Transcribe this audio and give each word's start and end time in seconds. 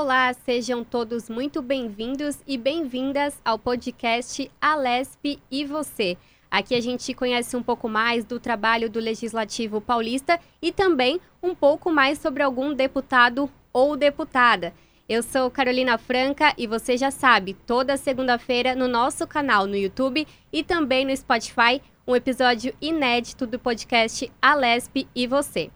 Olá, 0.00 0.32
sejam 0.32 0.84
todos 0.84 1.28
muito 1.28 1.60
bem-vindos 1.60 2.38
e 2.46 2.56
bem-vindas 2.56 3.42
ao 3.44 3.58
podcast 3.58 4.48
Alesp 4.60 5.40
e 5.50 5.64
Você. 5.64 6.16
Aqui 6.48 6.76
a 6.76 6.80
gente 6.80 7.12
conhece 7.12 7.56
um 7.56 7.62
pouco 7.64 7.88
mais 7.88 8.24
do 8.24 8.38
trabalho 8.38 8.88
do 8.88 9.00
Legislativo 9.00 9.80
Paulista 9.80 10.38
e 10.62 10.70
também 10.70 11.20
um 11.42 11.52
pouco 11.52 11.90
mais 11.90 12.20
sobre 12.20 12.44
algum 12.44 12.72
deputado 12.72 13.50
ou 13.72 13.96
deputada. 13.96 14.72
Eu 15.08 15.20
sou 15.20 15.50
Carolina 15.50 15.98
Franca 15.98 16.54
e 16.56 16.68
você 16.68 16.96
já 16.96 17.10
sabe, 17.10 17.54
toda 17.66 17.96
segunda-feira 17.96 18.76
no 18.76 18.86
nosso 18.86 19.26
canal 19.26 19.66
no 19.66 19.74
YouTube 19.74 20.28
e 20.52 20.62
também 20.62 21.04
no 21.04 21.16
Spotify, 21.16 21.82
um 22.06 22.14
episódio 22.14 22.72
inédito 22.80 23.48
do 23.48 23.58
podcast 23.58 24.30
Alesp 24.40 25.08
e 25.12 25.26
Você. 25.26 25.72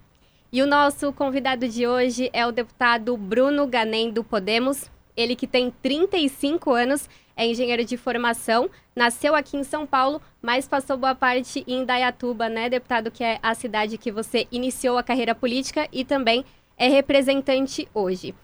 E 0.55 0.61
o 0.61 0.67
nosso 0.67 1.11
convidado 1.15 1.67
de 1.67 1.87
hoje 1.87 2.29
é 2.31 2.47
o 2.47 2.53
deputado 2.53 3.17
Bruno 3.17 3.67
Ganem 3.67 4.11
do 4.11 4.23
Podemos, 4.23 4.91
ele 5.17 5.35
que 5.35 5.47
tem 5.47 5.71
35 5.71 6.71
anos, 6.73 7.09
é 7.35 7.47
engenheiro 7.47 7.83
de 7.87 7.97
formação, 7.97 8.69
nasceu 8.95 9.35
aqui 9.35 9.57
em 9.57 9.65
São 9.65 9.87
Paulo, 9.87 10.21
mas 10.43 10.69
passou 10.69 10.99
boa 10.99 11.15
parte 11.15 11.65
em 11.67 11.87
Dayatuba, 11.87 12.51
né, 12.51 12.69
deputado, 12.69 13.11
que 13.11 13.25
é 13.25 13.39
a 13.43 13.55
cidade 13.55 13.97
que 13.97 14.13
você 14.13 14.47
iniciou 14.53 14.99
a 14.99 15.03
carreira 15.03 15.35
política 15.35 15.89
e 15.91 16.05
também 16.05 16.45
é 16.77 16.87
representante 16.87 17.89
hoje. 17.95 18.35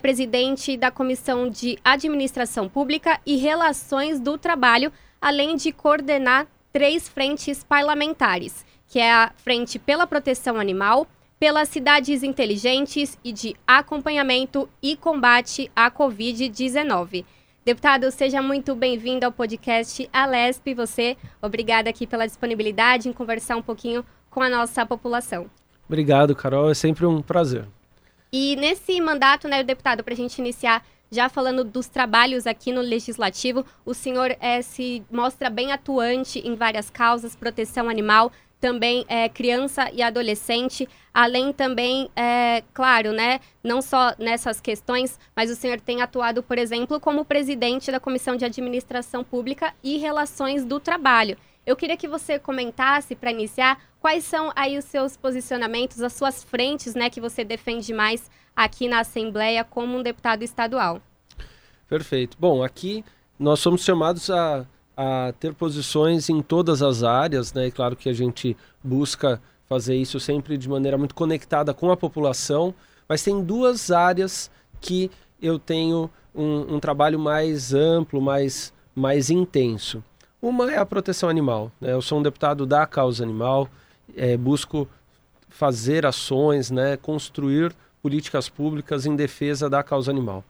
Presidente 0.00 0.74
da 0.74 0.90
Comissão 0.90 1.50
de 1.50 1.78
Administração 1.84 2.66
Pública 2.66 3.20
e 3.26 3.36
Relações 3.36 4.18
do 4.18 4.38
Trabalho, 4.38 4.90
além 5.20 5.54
de 5.54 5.70
coordenar 5.70 6.46
três 6.72 7.06
frentes 7.06 7.62
parlamentares, 7.62 8.64
que 8.86 8.98
é 8.98 9.12
a 9.12 9.34
Frente 9.36 9.78
pela 9.78 10.06
Proteção 10.06 10.58
Animal, 10.58 11.06
pelas 11.38 11.68
cidades 11.68 12.22
inteligentes 12.22 13.18
e 13.22 13.32
de 13.32 13.54
acompanhamento 13.66 14.68
e 14.82 14.96
combate 14.96 15.70
à 15.74 15.90
Covid-19. 15.90 17.24
Deputado, 17.64 18.10
seja 18.10 18.42
muito 18.42 18.74
bem-vindo 18.74 19.26
ao 19.26 19.32
podcast 19.32 20.08
Alesp. 20.12 20.74
Você, 20.74 21.16
obrigada 21.40 21.90
aqui 21.90 22.06
pela 22.06 22.26
disponibilidade 22.26 23.08
em 23.08 23.12
conversar 23.12 23.56
um 23.56 23.62
pouquinho 23.62 24.04
com 24.30 24.42
a 24.42 24.48
nossa 24.48 24.84
população. 24.84 25.50
Obrigado, 25.86 26.34
Carol. 26.34 26.70
É 26.70 26.74
sempre 26.74 27.06
um 27.06 27.22
prazer. 27.22 27.66
E 28.32 28.56
nesse 28.56 29.00
mandato, 29.00 29.48
né, 29.48 29.62
deputado, 29.62 30.02
para 30.02 30.14
a 30.14 30.16
gente 30.16 30.38
iniciar 30.38 30.84
já 31.10 31.28
falando 31.28 31.64
dos 31.64 31.88
trabalhos 31.88 32.46
aqui 32.46 32.72
no 32.72 32.80
Legislativo, 32.80 33.64
o 33.84 33.94
senhor 33.94 34.36
é, 34.40 34.60
se 34.60 35.02
mostra 35.10 35.48
bem 35.48 35.72
atuante 35.72 36.38
em 36.40 36.54
várias 36.54 36.90
causas, 36.90 37.34
proteção 37.34 37.88
animal, 37.88 38.30
também 38.60 39.04
é, 39.08 39.28
criança 39.28 39.90
e 39.92 40.02
adolescente, 40.02 40.88
além 41.14 41.52
também, 41.52 42.10
é, 42.16 42.62
claro, 42.74 43.12
né, 43.12 43.40
não 43.62 43.80
só 43.80 44.14
nessas 44.18 44.60
questões, 44.60 45.18
mas 45.34 45.50
o 45.50 45.56
senhor 45.56 45.80
tem 45.80 46.02
atuado, 46.02 46.42
por 46.42 46.58
exemplo, 46.58 46.98
como 47.00 47.24
presidente 47.24 47.90
da 47.92 48.00
Comissão 48.00 48.36
de 48.36 48.44
Administração 48.44 49.22
Pública 49.22 49.72
e 49.82 49.98
Relações 49.98 50.64
do 50.64 50.80
Trabalho. 50.80 51.36
Eu 51.64 51.76
queria 51.76 51.96
que 51.96 52.08
você 52.08 52.38
comentasse, 52.38 53.14
para 53.14 53.30
iniciar, 53.30 53.78
quais 54.00 54.24
são 54.24 54.50
aí 54.56 54.78
os 54.78 54.86
seus 54.86 55.16
posicionamentos, 55.16 56.00
as 56.00 56.14
suas 56.14 56.42
frentes, 56.42 56.94
né, 56.94 57.10
que 57.10 57.20
você 57.20 57.44
defende 57.44 57.92
mais 57.92 58.30
aqui 58.56 58.88
na 58.88 59.00
Assembleia 59.00 59.62
como 59.62 59.98
um 59.98 60.02
deputado 60.02 60.42
estadual. 60.42 61.00
Perfeito. 61.88 62.36
Bom, 62.40 62.62
aqui 62.62 63.04
nós 63.38 63.60
somos 63.60 63.84
chamados 63.84 64.28
a 64.30 64.66
a 65.00 65.32
ter 65.38 65.54
posições 65.54 66.28
em 66.28 66.42
todas 66.42 66.82
as 66.82 67.04
áreas, 67.04 67.52
né? 67.52 67.68
E 67.68 67.70
claro 67.70 67.94
que 67.94 68.08
a 68.08 68.12
gente 68.12 68.56
busca 68.82 69.40
fazer 69.68 69.94
isso 69.94 70.18
sempre 70.18 70.58
de 70.58 70.68
maneira 70.68 70.98
muito 70.98 71.14
conectada 71.14 71.72
com 71.72 71.92
a 71.92 71.96
população, 71.96 72.74
mas 73.08 73.22
tem 73.22 73.40
duas 73.40 73.92
áreas 73.92 74.50
que 74.80 75.08
eu 75.40 75.56
tenho 75.56 76.10
um, 76.34 76.74
um 76.74 76.80
trabalho 76.80 77.16
mais 77.16 77.72
amplo, 77.72 78.20
mais, 78.20 78.72
mais 78.92 79.30
intenso. 79.30 80.02
Uma 80.42 80.68
é 80.68 80.78
a 80.78 80.84
proteção 80.84 81.28
animal. 81.28 81.70
Né? 81.80 81.92
Eu 81.92 82.02
sou 82.02 82.18
um 82.18 82.22
deputado 82.22 82.66
da 82.66 82.84
causa 82.84 83.22
animal, 83.22 83.68
é, 84.16 84.36
busco 84.36 84.88
fazer 85.48 86.04
ações, 86.06 86.72
né, 86.72 86.96
construir 86.96 87.72
políticas 88.02 88.48
públicas 88.48 89.06
em 89.06 89.14
defesa 89.14 89.70
da 89.70 89.80
causa 89.80 90.10
animal. 90.10 90.42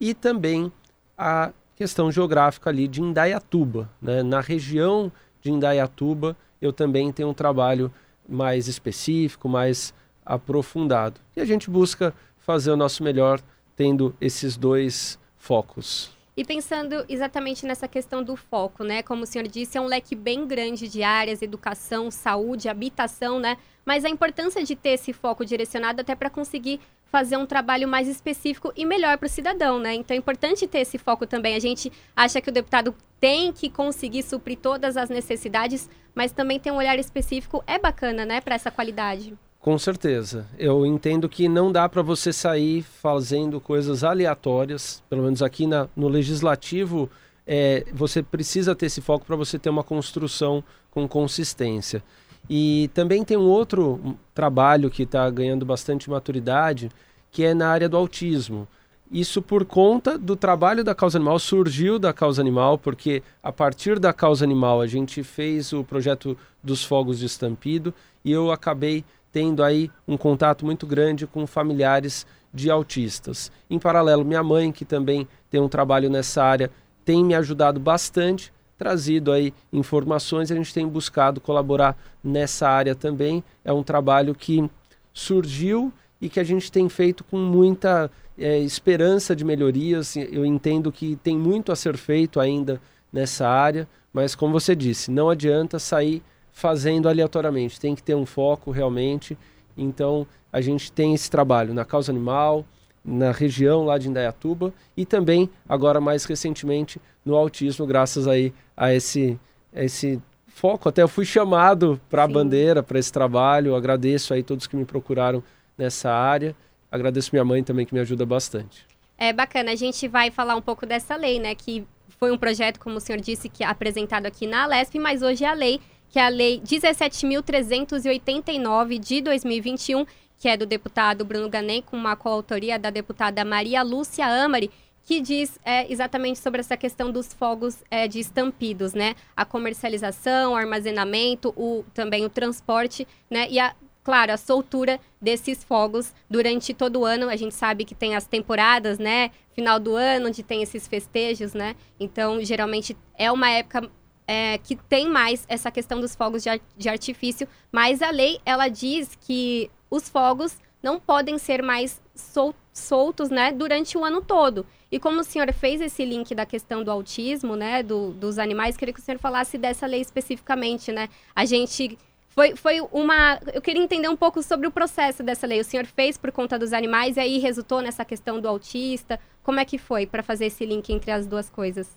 E 0.00 0.14
também 0.14 0.72
a 1.16 1.52
questão 1.76 2.10
geográfica 2.10 2.70
ali 2.70 2.86
de 2.88 3.00
Indaiatuba. 3.00 3.90
Né? 4.00 4.22
Na 4.22 4.40
região 4.40 5.10
de 5.40 5.50
Indaiatuba, 5.50 6.36
eu 6.60 6.72
também 6.72 7.12
tenho 7.12 7.28
um 7.28 7.34
trabalho 7.34 7.92
mais 8.28 8.68
específico, 8.68 9.48
mais 9.48 9.92
aprofundado. 10.24 11.20
E 11.36 11.40
a 11.40 11.44
gente 11.44 11.68
busca 11.68 12.14
fazer 12.38 12.70
o 12.70 12.76
nosso 12.76 13.02
melhor 13.02 13.40
tendo 13.76 14.14
esses 14.20 14.56
dois 14.56 15.18
focos. 15.36 16.10
E 16.36 16.44
pensando 16.44 17.04
exatamente 17.08 17.64
nessa 17.64 17.86
questão 17.86 18.22
do 18.22 18.34
foco, 18.34 18.82
né? 18.82 19.02
Como 19.02 19.22
o 19.22 19.26
senhor 19.26 19.46
disse, 19.46 19.78
é 19.78 19.80
um 19.80 19.86
leque 19.86 20.16
bem 20.16 20.46
grande 20.46 20.88
de 20.88 21.02
áreas, 21.02 21.42
educação, 21.42 22.10
saúde, 22.10 22.68
habitação, 22.68 23.38
né? 23.38 23.56
Mas 23.84 24.04
a 24.04 24.08
importância 24.08 24.64
de 24.64 24.74
ter 24.74 24.90
esse 24.90 25.12
foco 25.12 25.44
direcionado 25.44 26.00
até 26.00 26.14
para 26.14 26.28
conseguir 26.28 26.80
fazer 27.14 27.36
um 27.36 27.46
trabalho 27.46 27.86
mais 27.86 28.08
específico 28.08 28.72
e 28.74 28.84
melhor 28.84 29.16
para 29.18 29.26
o 29.26 29.30
cidadão, 29.30 29.78
né? 29.78 29.94
Então 29.94 30.16
é 30.16 30.18
importante 30.18 30.66
ter 30.66 30.80
esse 30.80 30.98
foco 30.98 31.24
também. 31.24 31.54
A 31.54 31.60
gente 31.60 31.92
acha 32.16 32.40
que 32.40 32.50
o 32.50 32.52
deputado 32.52 32.92
tem 33.20 33.52
que 33.52 33.70
conseguir 33.70 34.24
suprir 34.24 34.58
todas 34.58 34.96
as 34.96 35.08
necessidades, 35.08 35.88
mas 36.12 36.32
também 36.32 36.58
ter 36.58 36.72
um 36.72 36.76
olhar 36.76 36.98
específico 36.98 37.62
é 37.68 37.78
bacana, 37.78 38.24
né, 38.26 38.40
para 38.40 38.56
essa 38.56 38.68
qualidade. 38.68 39.32
Com 39.60 39.78
certeza. 39.78 40.48
Eu 40.58 40.84
entendo 40.84 41.28
que 41.28 41.48
não 41.48 41.70
dá 41.70 41.88
para 41.88 42.02
você 42.02 42.32
sair 42.32 42.82
fazendo 42.82 43.60
coisas 43.60 44.02
aleatórias, 44.02 45.00
pelo 45.08 45.22
menos 45.22 45.40
aqui 45.40 45.68
na, 45.68 45.88
no 45.94 46.08
legislativo, 46.08 47.08
é, 47.46 47.84
você 47.92 48.24
precisa 48.24 48.74
ter 48.74 48.86
esse 48.86 49.00
foco 49.00 49.24
para 49.24 49.36
você 49.36 49.56
ter 49.56 49.70
uma 49.70 49.84
construção 49.84 50.64
com 50.90 51.06
consistência. 51.06 52.02
E 52.48 52.90
também 52.92 53.24
tem 53.24 53.36
um 53.36 53.48
outro 53.48 54.16
trabalho 54.34 54.90
que 54.90 55.04
está 55.04 55.28
ganhando 55.30 55.64
bastante 55.64 56.10
maturidade, 56.10 56.90
que 57.30 57.44
é 57.44 57.54
na 57.54 57.68
área 57.68 57.88
do 57.88 57.96
autismo. 57.96 58.68
Isso 59.10 59.40
por 59.40 59.64
conta 59.64 60.18
do 60.18 60.34
trabalho 60.34 60.82
da 60.82 60.94
causa 60.94 61.18
animal, 61.18 61.38
surgiu 61.38 61.98
da 61.98 62.12
causa 62.12 62.40
animal, 62.40 62.78
porque 62.78 63.22
a 63.42 63.52
partir 63.52 63.98
da 63.98 64.12
causa 64.12 64.44
animal 64.44 64.80
a 64.80 64.86
gente 64.86 65.22
fez 65.22 65.72
o 65.72 65.84
projeto 65.84 66.36
dos 66.62 66.84
fogos 66.84 67.18
de 67.18 67.26
estampido 67.26 67.92
e 68.24 68.32
eu 68.32 68.50
acabei 68.50 69.04
tendo 69.30 69.62
aí 69.62 69.90
um 70.06 70.16
contato 70.16 70.64
muito 70.64 70.86
grande 70.86 71.26
com 71.26 71.46
familiares 71.46 72.26
de 72.52 72.70
autistas. 72.70 73.50
Em 73.68 73.78
paralelo, 73.78 74.24
minha 74.24 74.42
mãe, 74.42 74.70
que 74.70 74.84
também 74.84 75.26
tem 75.50 75.60
um 75.60 75.68
trabalho 75.68 76.08
nessa 76.08 76.42
área, 76.42 76.70
tem 77.04 77.24
me 77.24 77.34
ajudado 77.34 77.78
bastante 77.80 78.52
trazido 78.76 79.32
aí 79.32 79.52
informações, 79.72 80.50
a 80.50 80.54
gente 80.54 80.74
tem 80.74 80.86
buscado 80.86 81.40
colaborar 81.40 81.96
nessa 82.22 82.68
área 82.68 82.94
também. 82.94 83.42
É 83.64 83.72
um 83.72 83.82
trabalho 83.82 84.34
que 84.34 84.68
surgiu 85.12 85.92
e 86.20 86.28
que 86.28 86.40
a 86.40 86.44
gente 86.44 86.70
tem 86.70 86.88
feito 86.88 87.22
com 87.24 87.38
muita 87.38 88.10
é, 88.38 88.58
esperança 88.58 89.34
de 89.34 89.44
melhorias. 89.44 90.16
Eu 90.16 90.44
entendo 90.44 90.90
que 90.90 91.16
tem 91.16 91.36
muito 91.36 91.70
a 91.70 91.76
ser 91.76 91.96
feito 91.96 92.40
ainda 92.40 92.80
nessa 93.12 93.48
área, 93.48 93.88
mas 94.12 94.34
como 94.34 94.52
você 94.52 94.74
disse, 94.74 95.10
não 95.10 95.30
adianta 95.30 95.78
sair 95.78 96.22
fazendo 96.50 97.08
aleatoriamente, 97.08 97.80
tem 97.80 97.94
que 97.94 98.02
ter 98.02 98.14
um 98.14 98.26
foco 98.26 98.70
realmente. 98.70 99.36
Então 99.76 100.26
a 100.52 100.60
gente 100.60 100.90
tem 100.90 101.14
esse 101.14 101.30
trabalho 101.30 101.74
na 101.74 101.84
causa 101.84 102.12
animal, 102.12 102.64
na 103.04 103.32
região 103.32 103.84
lá 103.84 103.98
de 103.98 104.08
Indaiatuba 104.08 104.72
e 104.96 105.04
também 105.04 105.50
agora 105.68 106.00
mais 106.00 106.24
recentemente 106.24 107.00
no 107.24 107.36
autismo, 107.36 107.86
graças 107.86 108.26
aí 108.26 108.52
a 108.76 108.94
esse, 108.94 109.38
a 109.74 109.84
esse 109.84 110.20
foco. 110.46 110.88
Até 110.88 111.02
eu 111.02 111.08
fui 111.08 111.24
chamado 111.24 112.00
para 112.08 112.24
a 112.24 112.28
bandeira, 112.28 112.82
para 112.82 112.98
esse 112.98 113.12
trabalho. 113.12 113.74
agradeço 113.74 114.32
aí 114.32 114.42
todos 114.42 114.66
que 114.66 114.76
me 114.76 114.84
procuraram 114.84 115.42
nessa 115.76 116.10
área. 116.10 116.56
Agradeço 116.90 117.30
minha 117.32 117.44
mãe 117.44 117.62
também 117.62 117.84
que 117.84 117.92
me 117.92 118.00
ajuda 118.00 118.24
bastante. 118.24 118.86
É 119.18 119.32
bacana, 119.32 119.72
a 119.72 119.76
gente 119.76 120.08
vai 120.08 120.30
falar 120.30 120.56
um 120.56 120.62
pouco 120.62 120.86
dessa 120.86 121.16
lei, 121.16 121.38
né, 121.38 121.54
que 121.54 121.86
foi 122.18 122.32
um 122.32 122.38
projeto, 122.38 122.80
como 122.80 122.96
o 122.96 123.00
senhor 123.00 123.20
disse, 123.20 123.48
que 123.48 123.62
é 123.62 123.66
apresentado 123.66 124.26
aqui 124.26 124.46
na 124.46 124.64
Alesp, 124.64 124.98
mas 124.98 125.22
hoje 125.22 125.44
é 125.44 125.48
a 125.48 125.52
lei, 125.52 125.80
que 126.08 126.18
é 126.18 126.24
a 126.24 126.28
lei 126.28 126.60
17.389 126.60 128.98
de 128.98 129.20
2021, 129.20 130.06
que 130.44 130.48
é 130.50 130.58
do 130.58 130.66
deputado 130.66 131.24
Bruno 131.24 131.48
Ganem, 131.48 131.80
com 131.80 131.96
uma 131.96 132.14
coautoria 132.14 132.78
da 132.78 132.90
deputada 132.90 133.42
Maria 133.46 133.82
Lúcia 133.82 134.26
Amari, 134.26 134.70
que 135.02 135.18
diz 135.18 135.58
é, 135.64 135.90
exatamente 135.90 136.38
sobre 136.38 136.60
essa 136.60 136.76
questão 136.76 137.10
dos 137.10 137.32
fogos 137.32 137.82
é, 137.90 138.06
de 138.06 138.20
estampidos, 138.20 138.92
né? 138.92 139.14
A 139.34 139.46
comercialização, 139.46 140.52
o 140.52 140.54
armazenamento, 140.54 141.48
o, 141.56 141.82
também 141.94 142.26
o 142.26 142.28
transporte, 142.28 143.08
né? 143.30 143.46
E 143.48 143.58
a, 143.58 143.74
claro, 144.02 144.34
a 144.34 144.36
soltura 144.36 145.00
desses 145.18 145.64
fogos 145.64 146.12
durante 146.28 146.74
todo 146.74 147.00
o 147.00 147.06
ano. 147.06 147.30
A 147.30 147.36
gente 147.36 147.54
sabe 147.54 147.86
que 147.86 147.94
tem 147.94 148.14
as 148.14 148.26
temporadas, 148.26 148.98
né? 148.98 149.30
Final 149.54 149.80
do 149.80 149.96
ano, 149.96 150.28
onde 150.28 150.42
tem 150.42 150.60
esses 150.60 150.86
festejos, 150.86 151.54
né? 151.54 151.74
Então, 151.98 152.44
geralmente 152.44 152.94
é 153.16 153.32
uma 153.32 153.48
época 153.48 153.90
é, 154.26 154.58
que 154.58 154.76
tem 154.76 155.08
mais 155.08 155.46
essa 155.48 155.70
questão 155.70 156.02
dos 156.02 156.14
fogos 156.14 156.42
de, 156.42 156.60
de 156.76 156.88
artifício, 156.90 157.48
mas 157.72 158.02
a 158.02 158.10
lei 158.10 158.40
ela 158.44 158.68
diz 158.68 159.16
que 159.22 159.70
os 159.94 160.08
fogos 160.08 160.56
não 160.82 160.98
podem 160.98 161.38
ser 161.38 161.62
mais 161.62 162.00
sol, 162.14 162.54
soltos, 162.72 163.30
né, 163.30 163.52
durante 163.52 163.96
o 163.96 164.04
ano 164.04 164.20
todo. 164.20 164.66
E 164.90 164.98
como 164.98 165.20
o 165.20 165.24
senhor 165.24 165.50
fez 165.52 165.80
esse 165.80 166.04
link 166.04 166.34
da 166.34 166.44
questão 166.44 166.84
do 166.84 166.90
autismo, 166.90 167.56
né, 167.56 167.82
do, 167.82 168.10
dos 168.10 168.38
animais, 168.38 168.76
queria 168.76 168.92
que 168.92 169.00
o 169.00 169.02
senhor 169.02 169.18
falasse 169.18 169.56
dessa 169.56 169.86
lei 169.86 170.00
especificamente, 170.00 170.92
né? 170.92 171.08
A 171.34 171.44
gente 171.44 171.98
foi, 172.28 172.56
foi 172.56 172.80
uma. 172.92 173.38
Eu 173.52 173.62
queria 173.62 173.82
entender 173.82 174.08
um 174.08 174.16
pouco 174.16 174.42
sobre 174.42 174.66
o 174.66 174.70
processo 174.70 175.22
dessa 175.22 175.46
lei. 175.46 175.60
O 175.60 175.64
senhor 175.64 175.86
fez 175.86 176.18
por 176.18 176.32
conta 176.32 176.58
dos 176.58 176.72
animais 176.72 177.16
e 177.16 177.20
aí 177.20 177.38
resultou 177.38 177.80
nessa 177.80 178.04
questão 178.04 178.40
do 178.40 178.48
autista. 178.48 179.20
Como 179.42 179.60
é 179.60 179.64
que 179.64 179.78
foi 179.78 180.04
para 180.04 180.22
fazer 180.22 180.46
esse 180.46 180.66
link 180.66 180.92
entre 180.92 181.12
as 181.12 181.26
duas 181.28 181.48
coisas? 181.48 181.88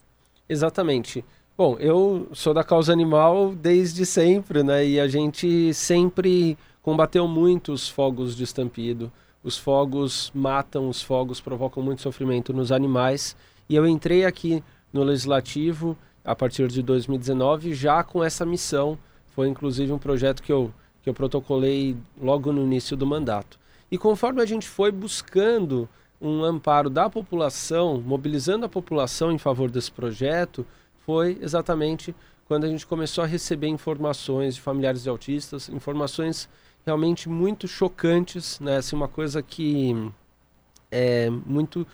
Exatamente. 0.48 1.26
Bom, 1.58 1.76
eu 1.80 2.28
sou 2.34 2.54
da 2.54 2.64
causa 2.64 2.94
animal 2.94 3.56
desde 3.56 4.06
sempre, 4.06 4.62
né? 4.62 4.86
E 4.86 5.00
a 5.00 5.08
gente 5.08 5.74
sempre 5.74 6.56
combateu 6.88 7.28
muito 7.28 7.74
os 7.74 7.89
fogos 7.89 8.34
de 8.34 8.45
estampido. 8.45 9.12
Os 9.44 9.57
fogos 9.57 10.31
matam, 10.34 10.88
os 10.88 11.01
fogos 11.01 11.42
provocam 11.42 11.84
muito 11.84 12.01
sofrimento 12.01 12.54
nos 12.54 12.72
animais. 12.72 13.36
E 13.68 13.75
eu 13.75 13.86
entrei 13.86 14.24
aqui 14.24 14.63
no 14.94 15.04
Legislativo 15.04 15.98
a 16.24 16.34
partir 16.34 16.69
de 16.69 16.81
2019 16.81 17.74
já 17.74 18.01
com 18.06 18.24
essa 18.24 18.45
missão. 18.45 18.98
Foi 19.36 19.50
inclusive 19.50 19.92
um 19.92 19.98
projeto 19.98 20.42
que 20.42 20.50
eu, 20.50 20.74
que 21.04 21.10
eu 21.10 21.13
protocolei 21.13 21.98
logo 22.22 22.54
no 22.54 22.63
início 22.63 22.95
do 22.95 23.06
mandato. 23.06 23.60
E 23.92 23.98
conforme 23.98 24.42
a 24.42 24.45
gente 24.45 24.66
foi 24.66 24.89
buscando 24.89 25.89
um 26.22 26.42
amparo 26.42 26.89
da 26.89 27.10
população, 27.10 28.00
mobilizando 28.00 28.66
a 28.66 28.69
população 28.69 29.30
em 29.30 29.38
favor 29.38 29.69
desse 29.69 29.92
projeto, 29.92 30.66
foi 31.06 31.38
exatamente 31.42 32.16
quando 32.48 32.63
a 32.63 32.69
gente 32.69 32.88
começou 32.88 33.25
a 33.25 33.28
receber 33.28 33.68
informações 33.68 34.56
de 34.56 34.62
familiares 34.62 35.04
de 35.04 35.10
autistas, 35.10 35.68
informações 35.68 36.48
realmente 36.88 37.28
muito 37.28 37.68
chocantes, 37.68 38.62
né? 38.62 38.78
Assim, 38.78 38.95
uma 38.95 39.10
coisa 39.10 39.44
que 39.44 39.94
é 40.89 41.30
muito 41.30 41.86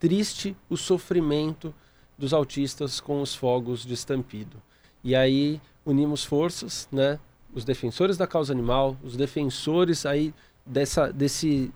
triste 0.00 0.56
o 0.68 0.76
sofrimento 0.76 1.72
dos 2.18 2.32
autistas 2.34 3.00
com 3.00 3.22
os 3.22 3.36
fogos 3.36 3.86
de 3.86 3.94
estampido. 3.94 4.60
E 5.04 5.14
aí 5.14 5.60
unimos 5.86 6.24
forças, 6.24 6.88
né? 6.90 7.20
Os 7.54 7.64
defensores 7.64 8.16
da 8.16 8.26
causa 8.26 8.52
animal, 8.52 8.96
os 9.04 9.16
defensores 9.16 10.04
aí 10.04 10.34
dessa 10.66 11.12
desse 11.12 11.72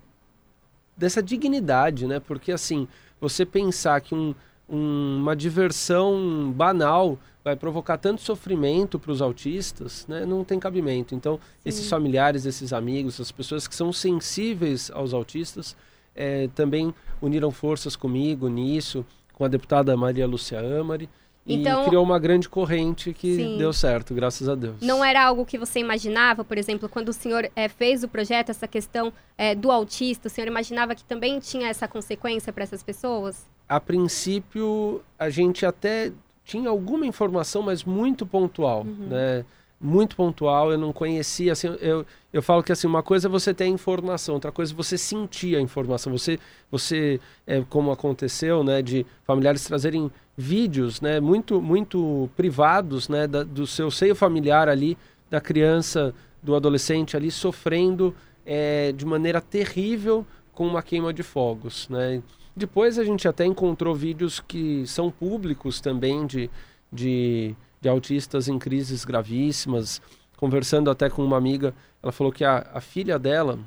dessa 0.96 1.22
dignidade, 1.22 2.04
né? 2.04 2.18
Porque 2.18 2.50
assim, 2.50 2.88
você 3.20 3.46
pensar 3.46 4.00
que 4.00 4.12
um 4.12 4.34
um, 4.68 5.18
uma 5.18 5.36
diversão 5.36 6.52
banal 6.54 7.18
vai 7.44 7.54
provocar 7.54 7.96
tanto 7.96 8.20
sofrimento 8.22 8.98
para 8.98 9.12
os 9.12 9.22
autistas, 9.22 10.04
né, 10.08 10.26
não 10.26 10.42
tem 10.42 10.58
cabimento. 10.58 11.14
Então, 11.14 11.36
Sim. 11.36 11.68
esses 11.68 11.88
familiares, 11.88 12.44
esses 12.44 12.72
amigos, 12.72 13.20
as 13.20 13.30
pessoas 13.30 13.68
que 13.68 13.74
são 13.74 13.92
sensíveis 13.92 14.90
aos 14.92 15.14
autistas, 15.14 15.76
é, 16.14 16.48
também 16.54 16.92
uniram 17.22 17.50
forças 17.52 17.94
comigo 17.94 18.48
nisso, 18.48 19.06
com 19.32 19.44
a 19.44 19.48
deputada 19.48 19.96
Maria 19.96 20.26
Lúcia 20.26 20.58
Amari. 20.58 21.08
Então, 21.46 21.84
e 21.84 21.86
criou 21.86 22.02
uma 22.02 22.18
grande 22.18 22.48
corrente 22.48 23.12
que 23.12 23.36
sim. 23.36 23.58
deu 23.58 23.72
certo, 23.72 24.12
graças 24.12 24.48
a 24.48 24.54
Deus. 24.54 24.76
Não 24.80 25.04
era 25.04 25.24
algo 25.24 25.46
que 25.46 25.56
você 25.56 25.78
imaginava, 25.78 26.44
por 26.44 26.58
exemplo, 26.58 26.88
quando 26.88 27.10
o 27.10 27.12
senhor 27.12 27.48
é, 27.54 27.68
fez 27.68 28.02
o 28.02 28.08
projeto, 28.08 28.50
essa 28.50 28.66
questão 28.66 29.12
é, 29.38 29.54
do 29.54 29.70
autista, 29.70 30.26
o 30.26 30.30
senhor 30.30 30.48
imaginava 30.48 30.94
que 30.94 31.04
também 31.04 31.38
tinha 31.38 31.68
essa 31.68 31.86
consequência 31.86 32.52
para 32.52 32.64
essas 32.64 32.82
pessoas? 32.82 33.46
a 33.68 33.80
princípio, 33.80 35.02
a 35.18 35.28
gente 35.28 35.66
até 35.66 36.12
tinha 36.44 36.68
alguma 36.68 37.04
informação, 37.04 37.62
mas 37.62 37.84
muito 37.84 38.24
pontual, 38.24 38.82
uhum. 38.82 39.08
né? 39.08 39.44
Muito 39.78 40.16
pontual, 40.16 40.72
eu 40.72 40.78
não 40.78 40.90
conhecia, 40.90 41.52
assim, 41.52 41.68
eu, 41.80 42.06
eu 42.32 42.42
falo 42.42 42.62
que 42.62 42.72
assim, 42.72 42.86
uma 42.86 43.02
coisa 43.02 43.28
é 43.28 43.30
você 43.30 43.52
ter 43.52 43.66
informação, 43.66 44.34
outra 44.34 44.50
coisa 44.50 44.72
é 44.72 44.76
você 44.76 44.96
sentir 44.96 45.54
a 45.54 45.60
informação, 45.60 46.10
você, 46.10 46.38
você 46.70 47.20
é, 47.46 47.62
como 47.68 47.90
aconteceu, 47.90 48.64
né, 48.64 48.80
de 48.80 49.04
familiares 49.24 49.66
trazerem 49.66 50.10
vídeos, 50.34 51.02
né, 51.02 51.20
muito, 51.20 51.60
muito 51.60 52.30
privados, 52.34 53.06
né, 53.10 53.26
da, 53.26 53.42
do 53.42 53.66
seu 53.66 53.90
seio 53.90 54.14
familiar 54.14 54.66
ali, 54.66 54.96
da 55.28 55.42
criança, 55.42 56.14
do 56.42 56.54
adolescente 56.54 57.16
ali 57.16 57.30
sofrendo 57.30 58.14
é, 58.46 58.92
de 58.92 59.04
maneira 59.04 59.40
terrível 59.40 60.24
com 60.54 60.66
uma 60.66 60.82
queima 60.82 61.12
de 61.12 61.22
fogos, 61.22 61.88
né? 61.90 62.22
Depois 62.54 62.98
a 62.98 63.04
gente 63.04 63.28
até 63.28 63.44
encontrou 63.44 63.94
vídeos 63.94 64.40
que 64.40 64.86
são 64.86 65.10
públicos 65.10 65.80
também 65.80 66.26
de, 66.26 66.48
de, 66.90 67.54
de 67.86 67.88
autistas 67.88 68.48
em 68.48 68.58
crises 68.58 69.04
gravíssimas. 69.04 70.02
Conversando 70.36 70.90
até 70.90 71.08
com 71.08 71.24
uma 71.24 71.36
amiga, 71.36 71.72
ela 72.02 72.12
falou 72.12 72.32
que 72.32 72.44
a, 72.44 72.68
a 72.74 72.80
filha 72.80 73.18
dela, 73.18 73.58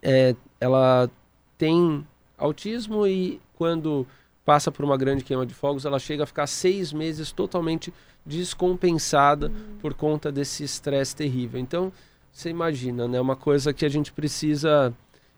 é, 0.00 0.34
ela 0.60 1.10
tem 1.58 2.06
autismo 2.38 3.06
e 3.06 3.40
quando 3.54 4.06
passa 4.44 4.70
por 4.70 4.84
uma 4.84 4.96
grande 4.96 5.24
queima 5.24 5.44
de 5.44 5.54
fogos, 5.54 5.84
ela 5.84 5.98
chega 5.98 6.22
a 6.22 6.26
ficar 6.26 6.46
seis 6.46 6.92
meses 6.92 7.32
totalmente 7.32 7.92
descompensada 8.24 9.48
uhum. 9.48 9.78
por 9.80 9.92
conta 9.92 10.30
desse 10.30 10.62
estresse 10.64 11.14
terrível. 11.14 11.60
Então, 11.60 11.92
você 12.32 12.48
imagina, 12.48 13.06
né? 13.06 13.20
Uma 13.20 13.36
coisa 13.36 13.72
que 13.72 13.84
a 13.84 13.88
gente 13.88 14.12
precisa 14.12 14.94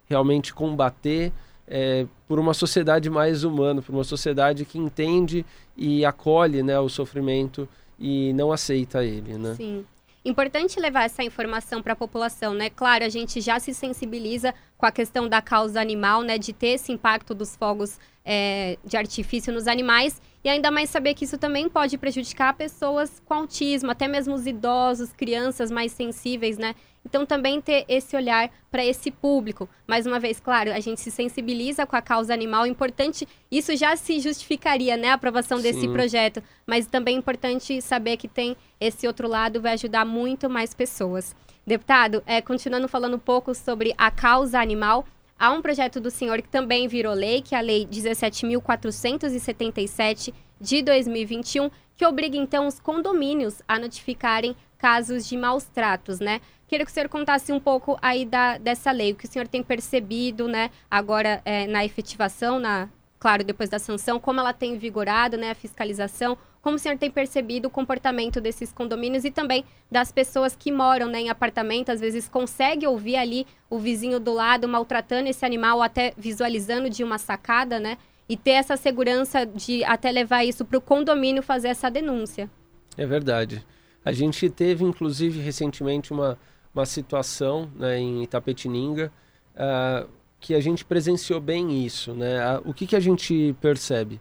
realmente 0.06 0.54
combater 0.54 1.32
é, 1.66 2.06
por 2.28 2.38
uma 2.38 2.52
sociedade 2.54 3.08
mais 3.08 3.44
humana, 3.44 3.80
por 3.80 3.94
uma 3.94 4.04
sociedade 4.04 4.64
que 4.64 4.78
entende 4.78 5.44
e 5.76 6.04
acolhe 6.04 6.62
né, 6.62 6.78
o 6.78 6.88
sofrimento 6.88 7.68
e 7.98 8.32
não 8.32 8.52
aceita 8.52 9.04
ele. 9.04 9.38
Né? 9.38 9.54
Sim. 9.54 9.84
Importante 10.24 10.80
levar 10.80 11.04
essa 11.04 11.22
informação 11.22 11.82
para 11.82 11.92
a 11.92 11.96
população, 11.96 12.54
né? 12.54 12.70
Claro, 12.70 13.04
a 13.04 13.10
gente 13.10 13.42
já 13.42 13.60
se 13.60 13.74
sensibiliza 13.74 14.54
com 14.78 14.86
a 14.86 14.90
questão 14.90 15.28
da 15.28 15.42
causa 15.42 15.78
animal, 15.78 16.22
né? 16.22 16.38
De 16.38 16.52
ter 16.52 16.68
esse 16.68 16.90
impacto 16.90 17.34
dos 17.34 17.54
fogos 17.54 17.98
é, 18.24 18.78
de 18.82 18.96
artifício 18.96 19.52
nos 19.52 19.66
animais 19.66 20.22
e 20.42 20.48
ainda 20.48 20.70
mais 20.70 20.88
saber 20.88 21.12
que 21.12 21.26
isso 21.26 21.36
também 21.36 21.68
pode 21.68 21.98
prejudicar 21.98 22.54
pessoas 22.54 23.20
com 23.26 23.34
autismo, 23.34 23.90
até 23.90 24.08
mesmo 24.08 24.34
os 24.34 24.46
idosos, 24.46 25.12
crianças 25.12 25.70
mais 25.70 25.92
sensíveis, 25.92 26.56
né? 26.56 26.74
Então, 27.04 27.26
também 27.26 27.60
ter 27.60 27.84
esse 27.88 28.16
olhar 28.16 28.50
para 28.70 28.84
esse 28.84 29.10
público. 29.10 29.68
Mais 29.86 30.06
uma 30.06 30.18
vez, 30.18 30.40
claro, 30.40 30.72
a 30.72 30.80
gente 30.80 31.00
se 31.00 31.10
sensibiliza 31.10 31.86
com 31.86 31.96
a 31.96 32.02
causa 32.02 32.32
animal. 32.32 32.66
Importante, 32.66 33.28
isso 33.50 33.76
já 33.76 33.94
se 33.94 34.18
justificaria, 34.20 34.96
né, 34.96 35.10
a 35.10 35.14
aprovação 35.14 35.60
desse 35.60 35.80
Sim. 35.80 35.92
projeto. 35.92 36.42
Mas 36.66 36.86
também 36.86 37.16
é 37.16 37.18
importante 37.18 37.80
saber 37.82 38.16
que 38.16 38.26
tem 38.26 38.56
esse 38.80 39.06
outro 39.06 39.28
lado, 39.28 39.60
vai 39.60 39.74
ajudar 39.74 40.04
muito 40.04 40.48
mais 40.48 40.72
pessoas. 40.72 41.36
Deputado, 41.66 42.22
é, 42.26 42.42
continuando 42.42 42.88
falando 42.88 43.16
um 43.16 43.18
pouco 43.18 43.54
sobre 43.54 43.94
a 43.96 44.10
causa 44.10 44.60
animal, 44.60 45.06
há 45.38 45.50
um 45.50 45.62
projeto 45.62 45.98
do 45.98 46.10
senhor 46.10 46.42
que 46.42 46.48
também 46.48 46.86
virou 46.88 47.14
lei, 47.14 47.40
que 47.40 47.54
é 47.54 47.58
a 47.58 47.62
Lei 47.62 47.86
17.477 47.86 50.34
de 50.60 50.82
2021, 50.82 51.70
que 51.96 52.04
obriga 52.04 52.36
então 52.36 52.66
os 52.66 52.78
condomínios 52.78 53.62
a 53.66 53.78
notificarem 53.78 54.54
casos 54.84 55.26
de 55.26 55.34
maus 55.34 55.64
tratos, 55.64 56.20
né? 56.20 56.42
Queria 56.68 56.84
que 56.84 56.90
o 56.90 56.94
senhor 56.94 57.08
contasse 57.08 57.50
um 57.50 57.58
pouco 57.58 57.96
aí 58.02 58.26
da, 58.26 58.58
dessa 58.58 58.90
lei, 58.90 59.12
o 59.12 59.14
que 59.14 59.24
o 59.24 59.28
senhor 59.28 59.48
tem 59.48 59.62
percebido, 59.62 60.46
né, 60.46 60.70
agora 60.90 61.40
é, 61.42 61.66
na 61.66 61.82
efetivação, 61.86 62.58
na, 62.58 62.90
claro, 63.18 63.42
depois 63.42 63.70
da 63.70 63.78
sanção, 63.78 64.20
como 64.20 64.40
ela 64.40 64.52
tem 64.52 64.76
vigorado, 64.76 65.38
né, 65.38 65.52
a 65.52 65.54
fiscalização, 65.54 66.36
como 66.60 66.76
o 66.76 66.78
senhor 66.78 66.98
tem 66.98 67.10
percebido 67.10 67.68
o 67.68 67.70
comportamento 67.70 68.42
desses 68.42 68.74
condomínios 68.74 69.24
e 69.24 69.30
também 69.30 69.64
das 69.90 70.12
pessoas 70.12 70.54
que 70.54 70.70
moram 70.70 71.08
né, 71.08 71.22
em 71.22 71.30
apartamento, 71.30 71.90
às 71.90 72.00
vezes 72.00 72.28
consegue 72.28 72.86
ouvir 72.86 73.16
ali 73.16 73.46
o 73.70 73.78
vizinho 73.78 74.20
do 74.20 74.34
lado 74.34 74.68
maltratando 74.68 75.30
esse 75.30 75.46
animal, 75.46 75.78
ou 75.78 75.82
até 75.82 76.12
visualizando 76.14 76.90
de 76.90 77.02
uma 77.02 77.16
sacada, 77.16 77.80
né? 77.80 77.96
E 78.28 78.36
ter 78.36 78.52
essa 78.52 78.76
segurança 78.76 79.46
de 79.46 79.82
até 79.84 80.10
levar 80.10 80.44
isso 80.44 80.62
para 80.62 80.76
o 80.76 80.80
condomínio 80.80 81.42
fazer 81.42 81.68
essa 81.68 81.90
denúncia. 81.90 82.50
É 82.98 83.06
verdade. 83.06 83.64
A 84.04 84.12
gente 84.12 84.50
teve, 84.50 84.84
inclusive, 84.84 85.40
recentemente 85.40 86.12
uma 86.12 86.38
uma 86.74 86.84
situação 86.84 87.70
né, 87.76 87.98
em 87.98 88.24
Itapetininga 88.24 89.12
uh, 89.54 90.08
que 90.40 90.54
a 90.54 90.60
gente 90.60 90.84
presenciou 90.84 91.40
bem 91.40 91.86
isso. 91.86 92.12
Né? 92.12 92.36
O 92.64 92.74
que, 92.74 92.86
que 92.86 92.96
a 92.96 93.00
gente 93.00 93.54
percebe? 93.60 94.20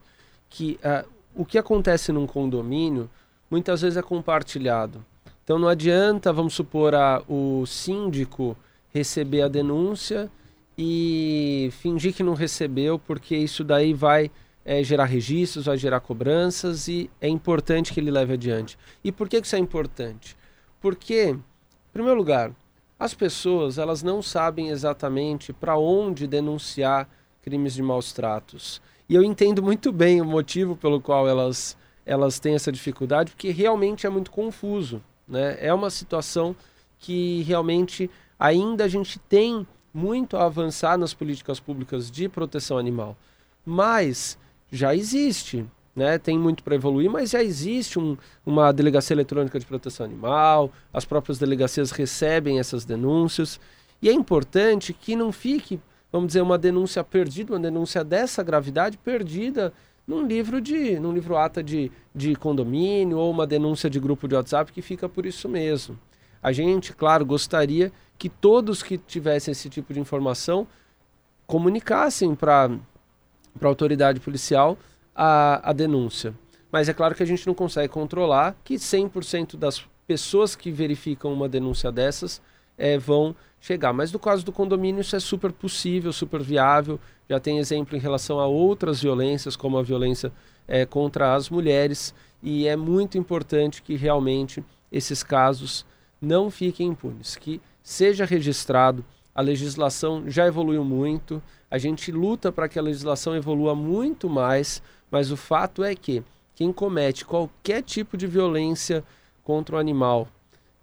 Que 0.49 0.79
uh, 0.83 1.09
o 1.35 1.43
que 1.43 1.57
acontece 1.57 2.11
num 2.11 2.27
condomínio 2.27 3.09
muitas 3.49 3.81
vezes 3.81 3.97
é 3.97 4.01
compartilhado. 4.01 5.03
Então 5.43 5.57
não 5.57 5.67
adianta, 5.67 6.31
vamos 6.31 6.53
supor, 6.53 6.93
a, 6.93 7.21
o 7.27 7.65
síndico 7.65 8.55
receber 8.93 9.41
a 9.41 9.47
denúncia 9.47 10.31
e 10.77 11.69
fingir 11.73 12.13
que 12.13 12.23
não 12.23 12.33
recebeu, 12.35 12.97
porque 12.97 13.35
isso 13.35 13.63
daí 13.63 13.93
vai 13.93 14.31
é, 14.65 14.83
gerar 14.83 15.05
registros, 15.05 15.65
vai 15.65 15.77
gerar 15.77 15.99
cobranças 15.99 16.87
e 16.87 17.09
é 17.19 17.27
importante 17.27 17.93
que 17.93 17.99
ele 17.99 18.11
leve 18.11 18.33
adiante. 18.33 18.77
E 19.03 19.11
por 19.11 19.27
que, 19.27 19.37
isso 19.37 19.55
é 19.55 19.59
importante? 19.59 20.37
Porque 20.79 21.35
em 21.93 21.93
primeiro 21.93 22.17
lugar, 22.17 22.51
as 22.97 23.13
pessoas 23.13 23.77
elas 23.77 24.01
não 24.01 24.21
sabem 24.21 24.69
exatamente 24.69 25.53
para 25.53 25.77
onde 25.77 26.25
denunciar 26.25 27.07
crimes 27.41 27.73
de 27.73 27.83
maus 27.83 28.13
tratos. 28.13 28.81
E 29.07 29.13
eu 29.13 29.23
entendo 29.23 29.61
muito 29.61 29.91
bem 29.91 30.21
o 30.21 30.25
motivo 30.25 30.75
pelo 30.75 31.01
qual 31.01 31.27
elas, 31.27 31.77
elas 32.05 32.39
têm 32.39 32.55
essa 32.55 32.71
dificuldade, 32.71 33.31
porque 33.31 33.51
realmente 33.51 34.07
é 34.07 34.09
muito 34.09 34.31
confuso. 34.31 35.03
Né? 35.27 35.57
É 35.59 35.73
uma 35.73 35.89
situação 35.89 36.55
que 36.97 37.43
realmente 37.43 38.09
ainda 38.39 38.85
a 38.85 38.87
gente 38.87 39.19
tem 39.19 39.67
muito 39.93 40.35
a 40.35 40.45
avançar 40.45 40.97
nas 40.97 41.13
políticas 41.13 41.59
públicas 41.59 42.09
de 42.09 42.27
proteção 42.27 42.77
animal. 42.77 43.15
Mas 43.65 44.37
já 44.73 44.95
existe, 44.95 45.63
né? 45.95 46.17
Tem 46.17 46.37
muito 46.37 46.63
para 46.63 46.73
evoluir, 46.73 47.09
mas 47.09 47.29
já 47.29 47.43
existe 47.43 47.99
um, 47.99 48.17
uma 48.43 48.71
delegacia 48.71 49.13
eletrônica 49.13 49.59
de 49.59 49.65
proteção 49.67 50.03
animal, 50.03 50.71
as 50.91 51.05
próprias 51.05 51.37
delegacias 51.37 51.91
recebem 51.91 52.59
essas 52.59 52.83
denúncias. 52.83 53.59
E 54.01 54.09
é 54.09 54.11
importante 54.11 54.91
que 54.91 55.15
não 55.15 55.31
fique, 55.31 55.79
vamos 56.11 56.27
dizer, 56.27 56.41
uma 56.41 56.57
denúncia 56.57 57.03
perdida, 57.03 57.53
uma 57.53 57.59
denúncia 57.59 58.03
dessa 58.03 58.41
gravidade 58.41 58.97
perdida 58.97 59.71
num 60.07 60.25
livro 60.25 60.59
de, 60.59 60.99
num 60.99 61.13
livro 61.13 61.37
ata 61.37 61.61
de, 61.61 61.91
de 62.13 62.35
condomínio 62.35 63.19
ou 63.19 63.29
uma 63.29 63.45
denúncia 63.45 63.89
de 63.89 63.99
grupo 63.99 64.27
de 64.27 64.33
WhatsApp 64.33 64.71
que 64.71 64.81
fica 64.81 65.07
por 65.07 65.23
isso 65.23 65.47
mesmo. 65.47 65.97
A 66.41 66.51
gente, 66.51 66.93
claro, 66.93 67.23
gostaria 67.23 67.91
que 68.17 68.27
todos 68.27 68.81
que 68.81 68.97
tivessem 68.97 69.51
esse 69.51 69.69
tipo 69.69 69.93
de 69.93 69.99
informação 69.99 70.67
comunicassem 71.45 72.33
para 72.33 72.71
a 73.61 73.67
autoridade 73.67 74.19
policial 74.19 74.77
a, 75.15 75.69
a 75.69 75.73
denúncia. 75.73 76.33
Mas 76.71 76.89
é 76.89 76.93
claro 76.93 77.13
que 77.13 77.23
a 77.23 77.25
gente 77.25 77.45
não 77.45 77.53
consegue 77.53 77.87
controlar 77.87 78.55
que 78.63 78.75
100% 78.75 79.55
das 79.55 79.85
pessoas 80.07 80.55
que 80.55 80.71
verificam 80.71 81.31
uma 81.31 81.47
denúncia 81.47 81.91
dessas 81.91 82.41
é, 82.77 82.97
vão 82.97 83.35
chegar. 83.61 83.93
Mas 83.93 84.11
no 84.11 84.19
caso 84.19 84.43
do 84.43 84.51
condomínio, 84.51 85.01
isso 85.01 85.15
é 85.15 85.19
super 85.19 85.51
possível, 85.51 86.11
super 86.11 86.41
viável. 86.41 86.99
Já 87.29 87.39
tem 87.39 87.59
exemplo 87.59 87.95
em 87.95 87.99
relação 87.99 88.39
a 88.39 88.47
outras 88.47 89.01
violências, 89.01 89.55
como 89.55 89.77
a 89.77 89.83
violência 89.83 90.31
é, 90.67 90.85
contra 90.85 91.35
as 91.35 91.49
mulheres. 91.49 92.13
E 92.41 92.67
é 92.67 92.75
muito 92.75 93.17
importante 93.17 93.81
que 93.81 93.95
realmente 93.95 94.63
esses 94.91 95.23
casos 95.23 95.85
não 96.21 96.49
fiquem 96.49 96.89
impunes, 96.89 97.35
que 97.35 97.61
seja 97.81 98.25
registrado. 98.25 99.03
A 99.35 99.41
legislação 99.41 100.23
já 100.27 100.45
evoluiu 100.45 100.83
muito, 100.83 101.41
a 101.73 101.79
gente 101.79 102.11
luta 102.11 102.51
para 102.51 102.69
que 102.69 102.77
a 102.77 102.83
legislação 102.83 103.35
evolua 103.35 103.73
muito 103.73 104.29
mais, 104.29 104.79
mas 105.09 105.31
o 105.31 105.35
fato 105.35 105.83
é 105.83 105.95
que 105.95 106.23
quem 106.53 106.71
comete 106.71 107.25
qualquer 107.25 107.81
tipo 107.81 108.15
de 108.15 108.27
violência 108.27 109.03
contra 109.43 109.77
o 109.77 109.79
animal, 109.79 110.27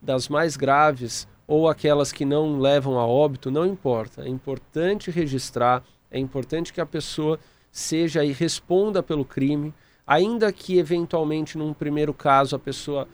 das 0.03 0.29
mais 0.29 0.57
graves 0.57 1.29
ou 1.47 1.69
aquelas 1.69 2.11
que 2.11 2.25
não 2.25 2.59
levam 2.59 2.99
a 2.99 3.07
óbito, 3.07 3.53
não 3.53 3.65
importa. 3.65 4.23
É 4.23 4.29
importante 4.29 5.13
registrar, 5.13 5.85
é 6.11 6.19
importante 6.19 6.73
que 6.73 6.81
a 6.81 6.87
pessoa 6.87 7.39
seja 7.71 8.25
e 8.25 8.33
responda 8.33 9.01
pelo 9.01 9.25
crime, 9.25 9.73
ainda 10.05 10.53
que 10.53 10.77
eventualmente 10.77 11.57
num 11.57 11.73
primeiro 11.73 12.13
caso 12.13 12.57
a 12.57 12.59
pessoa 12.59 13.07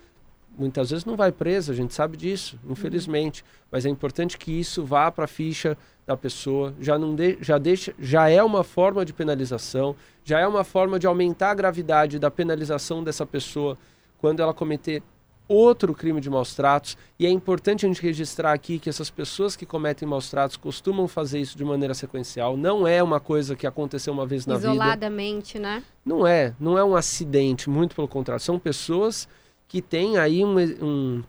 muitas 0.57 0.89
vezes 0.89 1.05
não 1.05 1.15
vai 1.15 1.31
presa, 1.31 1.73
a 1.73 1.77
gente 1.77 1.93
sabe 1.93 2.17
disso, 2.17 2.59
infelizmente. 2.67 3.43
Uhum. 3.43 3.67
Mas 3.71 3.85
é 3.85 3.91
importante 3.91 4.39
que 4.39 4.51
isso 4.51 4.83
vá 4.83 5.11
para 5.11 5.25
a 5.25 5.29
ficha 5.29 5.77
da 6.07 6.17
pessoa, 6.17 6.73
já 6.81 6.97
não 6.97 7.15
de, 7.15 7.37
já 7.41 7.59
deixa, 7.59 7.93
já 7.99 8.29
é 8.29 8.43
uma 8.43 8.63
forma 8.63 9.05
de 9.05 9.13
penalização, 9.13 9.97
já 10.25 10.39
é 10.39 10.47
uma 10.47 10.63
forma 10.63 10.99
de 10.99 11.07
aumentar 11.07 11.51
a 11.51 11.55
gravidade 11.55 12.19
da 12.19 12.31
penalização 12.31 13.03
dessa 13.03 13.27
pessoa 13.27 13.77
quando 14.19 14.41
ela 14.41 14.55
cometer 14.55 15.03
outro 15.49 15.95
crime 15.95 16.21
de 16.21 16.31
maus 16.31 16.55
tratos. 16.55 16.97
E 17.19 17.27
é 17.27 17.31
importante 17.31 17.85
a 17.85 17.89
gente 17.89 18.01
registrar 18.03 18.53
aqui 18.53 18.79
que 18.79 18.89
essas 18.89 19.11
pessoas 19.11 19.57
que 19.57 19.67
cometem 19.67 20.09
maus 20.09 20.31
tratos 20.31 20.57
costumam 20.57 21.09
fazer 21.09 21.41
isso 21.41 21.57
de 21.57 21.65
maneira 21.65 21.95
sequencial. 21.95 22.57
Não 22.57 22.87
é 22.87 23.03
uma 23.03 23.21
coisa 23.21 23.57
que 23.57 23.67
aconteceu 23.67 24.13
uma 24.13 24.27
vez 24.27 24.47
na 24.47 24.57
Isoladamente, 24.57 25.55
vida. 25.55 25.59
Isoladamente, 25.59 25.59
né? 25.59 25.83
Não 26.05 26.27
é. 26.27 26.55
Não 26.59 26.79
é 26.79 26.85
um 26.85 26.97
acidente, 26.97 27.69
muito 27.69 27.95
pelo 27.95 28.09
contrário. 28.09 28.43
São 28.43 28.59
pessoas 28.59 29.29
que 29.69 29.83
têm 29.83 30.19
aí 30.19 30.45
um, 30.45 30.57
um 30.59 31.23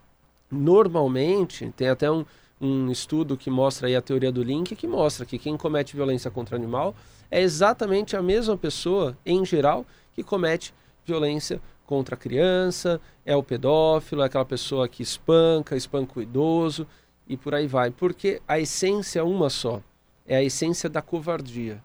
normalmente, 0.51 1.72
tem 1.75 1.89
até 1.89 2.10
um, 2.10 2.25
um 2.60 2.92
estudo 2.92 3.38
que 3.38 3.50
mostra 3.50 3.88
aí 3.88 3.96
a 3.96 4.02
teoria 4.02 4.32
do 4.32 4.44
link, 4.44 4.76
que 4.76 4.88
mostra 4.88 5.26
que 5.26 5.38
quem 5.38 5.56
comete 5.56 5.96
violência 5.96 6.32
contra 6.32 6.56
animal 6.56 6.96
é 7.30 7.42
exatamente 7.42 8.16
a 8.16 8.22
mesma 8.22 8.58
pessoa, 8.58 9.18
em 9.26 9.46
geral, 9.46 9.86
que 10.14 10.24
comete 10.24 10.74
violência 11.06 11.62
contra 11.86 12.16
a 12.16 12.18
criança, 12.18 13.00
é 13.26 13.36
o 13.36 13.44
pedófilo, 13.44 14.22
é 14.22 14.26
aquela 14.26 14.46
pessoa 14.46 14.88
que 14.88 15.04
espanca, 15.04 15.76
espanca 15.76 16.20
o 16.20 16.22
idoso 16.22 16.88
e 17.28 17.38
por 17.38 17.54
aí 17.54 17.68
vai. 17.68 17.92
Porque 17.92 18.42
a 18.48 18.60
essência 18.60 19.20
é 19.20 19.24
uma 19.24 19.50
só, 19.50 19.82
é 20.26 20.38
a 20.38 20.44
essência 20.44 20.90
da 20.90 21.02
covardia. 21.02 21.82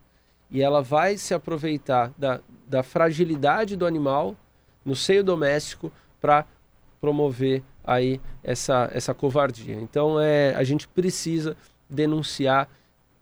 E 0.50 0.60
ela 0.60 0.82
vai 0.82 1.16
se 1.16 1.32
aproveitar 1.34 2.12
da, 2.18 2.40
da 2.66 2.82
fragilidade 2.82 3.76
do 3.76 3.86
animal 3.86 4.36
no 4.84 4.96
seio 4.96 5.22
doméstico 5.22 5.92
para 6.20 6.46
promover 7.02 7.64
aí 7.82 8.20
essa, 8.44 8.88
essa 8.94 9.12
covardia. 9.12 9.74
Então 9.74 10.20
é, 10.20 10.54
a 10.54 10.62
gente 10.62 10.86
precisa 10.86 11.56
denunciar 11.90 12.68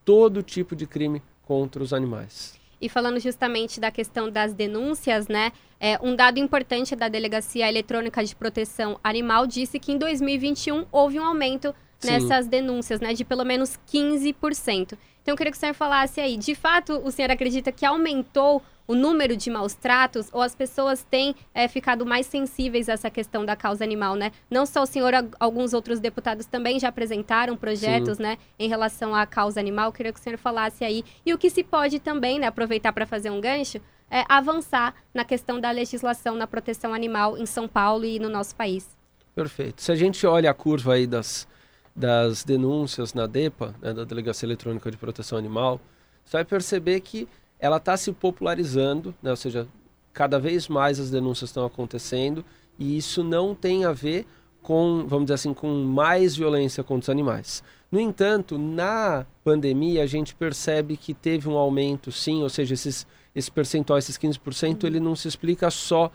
todo 0.04 0.42
tipo 0.42 0.76
de 0.76 0.86
crime 0.86 1.22
contra 1.42 1.82
os 1.82 1.94
animais. 1.94 2.60
E 2.78 2.88
falando 2.88 3.18
justamente 3.18 3.80
da 3.80 3.90
questão 3.90 4.30
das 4.30 4.52
denúncias, 4.52 5.28
né? 5.28 5.52
É, 5.78 5.98
um 6.02 6.14
dado 6.14 6.38
importante 6.38 6.94
da 6.94 7.08
Delegacia 7.08 7.68
Eletrônica 7.68 8.22
de 8.22 8.36
Proteção 8.36 9.00
Animal 9.02 9.46
disse 9.46 9.78
que 9.78 9.92
em 9.92 9.98
2021 9.98 10.86
houve 10.92 11.18
um 11.18 11.24
aumento 11.24 11.74
Sim. 11.98 12.12
nessas 12.12 12.46
denúncias, 12.46 13.00
né? 13.00 13.14
De 13.14 13.24
pelo 13.24 13.44
menos 13.44 13.78
15%. 13.90 14.98
Então 15.22 15.32
eu 15.32 15.36
queria 15.36 15.50
que 15.50 15.56
o 15.56 15.60
senhor 15.60 15.74
falasse 15.74 16.20
aí, 16.20 16.36
de 16.36 16.54
fato, 16.54 17.00
o 17.04 17.10
senhor 17.10 17.30
acredita 17.30 17.72
que 17.72 17.84
aumentou 17.84 18.62
o 18.90 18.94
número 18.96 19.36
de 19.36 19.48
maus 19.50 19.72
tratos 19.72 20.28
ou 20.32 20.42
as 20.42 20.52
pessoas 20.52 21.06
têm 21.08 21.32
é, 21.54 21.68
ficado 21.68 22.04
mais 22.04 22.26
sensíveis 22.26 22.88
a 22.88 22.94
essa 22.94 23.08
questão 23.08 23.44
da 23.44 23.54
causa 23.54 23.84
animal, 23.84 24.16
né? 24.16 24.32
Não 24.50 24.66
só 24.66 24.82
o 24.82 24.86
senhor, 24.86 25.12
alguns 25.38 25.72
outros 25.72 26.00
deputados 26.00 26.44
também 26.44 26.80
já 26.80 26.88
apresentaram 26.88 27.56
projetos, 27.56 28.16
Sim. 28.16 28.24
né, 28.24 28.38
em 28.58 28.68
relação 28.68 29.14
à 29.14 29.24
causa 29.24 29.60
animal. 29.60 29.92
Queria 29.92 30.12
que 30.12 30.18
o 30.18 30.22
senhor 30.22 30.36
falasse 30.36 30.84
aí. 30.84 31.04
E 31.24 31.32
o 31.32 31.38
que 31.38 31.48
se 31.48 31.62
pode 31.62 32.00
também, 32.00 32.40
né, 32.40 32.48
aproveitar 32.48 32.92
para 32.92 33.06
fazer 33.06 33.30
um 33.30 33.40
gancho, 33.40 33.80
é 34.10 34.24
avançar 34.28 34.92
na 35.14 35.24
questão 35.24 35.60
da 35.60 35.70
legislação 35.70 36.34
na 36.34 36.48
proteção 36.48 36.92
animal 36.92 37.38
em 37.38 37.46
São 37.46 37.68
Paulo 37.68 38.04
e 38.04 38.18
no 38.18 38.28
nosso 38.28 38.56
país. 38.56 38.88
Perfeito. 39.36 39.80
Se 39.82 39.92
a 39.92 39.94
gente 39.94 40.26
olha 40.26 40.50
a 40.50 40.54
curva 40.54 40.94
aí 40.94 41.06
das, 41.06 41.46
das 41.94 42.42
denúncias 42.42 43.14
na 43.14 43.28
DEPA, 43.28 43.72
né, 43.80 43.92
da 43.92 44.02
Delegacia 44.02 44.48
Eletrônica 44.48 44.90
de 44.90 44.96
Proteção 44.96 45.38
Animal, 45.38 45.80
você 46.24 46.38
vai 46.38 46.44
perceber 46.44 47.00
que 47.00 47.28
ela 47.60 47.76
está 47.76 47.96
se 47.96 48.10
popularizando, 48.12 49.14
né? 49.22 49.30
ou 49.30 49.36
seja, 49.36 49.68
cada 50.12 50.38
vez 50.38 50.66
mais 50.66 50.98
as 50.98 51.10
denúncias 51.10 51.50
estão 51.50 51.64
acontecendo 51.64 52.44
e 52.78 52.96
isso 52.96 53.22
não 53.22 53.54
tem 53.54 53.84
a 53.84 53.92
ver 53.92 54.26
com, 54.62 55.04
vamos 55.06 55.26
dizer 55.26 55.34
assim, 55.34 55.54
com 55.54 55.68
mais 55.84 56.36
violência 56.36 56.82
contra 56.82 57.04
os 57.04 57.08
animais. 57.10 57.62
No 57.92 58.00
entanto, 58.00 58.58
na 58.58 59.26
pandemia 59.44 60.02
a 60.02 60.06
gente 60.06 60.34
percebe 60.34 60.96
que 60.96 61.12
teve 61.12 61.48
um 61.48 61.56
aumento, 61.56 62.10
sim, 62.10 62.42
ou 62.42 62.48
seja, 62.48 62.74
esses, 62.74 63.06
esse 63.34 63.50
percentual, 63.50 63.98
esses 63.98 64.16
15%, 64.16 64.84
ele 64.84 65.00
não 65.00 65.14
se 65.14 65.28
explica 65.28 65.70
só 65.70 66.10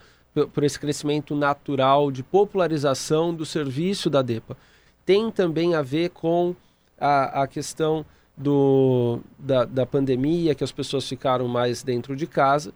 por 0.53 0.63
esse 0.63 0.79
crescimento 0.79 1.35
natural 1.35 2.11
de 2.11 2.21
popularização 2.21 3.33
do 3.33 3.45
serviço 3.45 4.09
da 4.09 4.21
DEPA. 4.21 4.57
Tem 5.05 5.31
também 5.31 5.75
a 5.75 5.81
ver 5.81 6.09
com 6.09 6.55
a, 6.99 7.43
a 7.43 7.47
questão 7.47 8.05
do, 8.37 9.19
da, 9.37 9.65
da 9.65 9.85
pandemia, 9.85 10.55
que 10.55 10.63
as 10.63 10.71
pessoas 10.71 11.07
ficaram 11.07 11.47
mais 11.47 11.83
dentro 11.83 12.15
de 12.15 12.27
casa. 12.27 12.73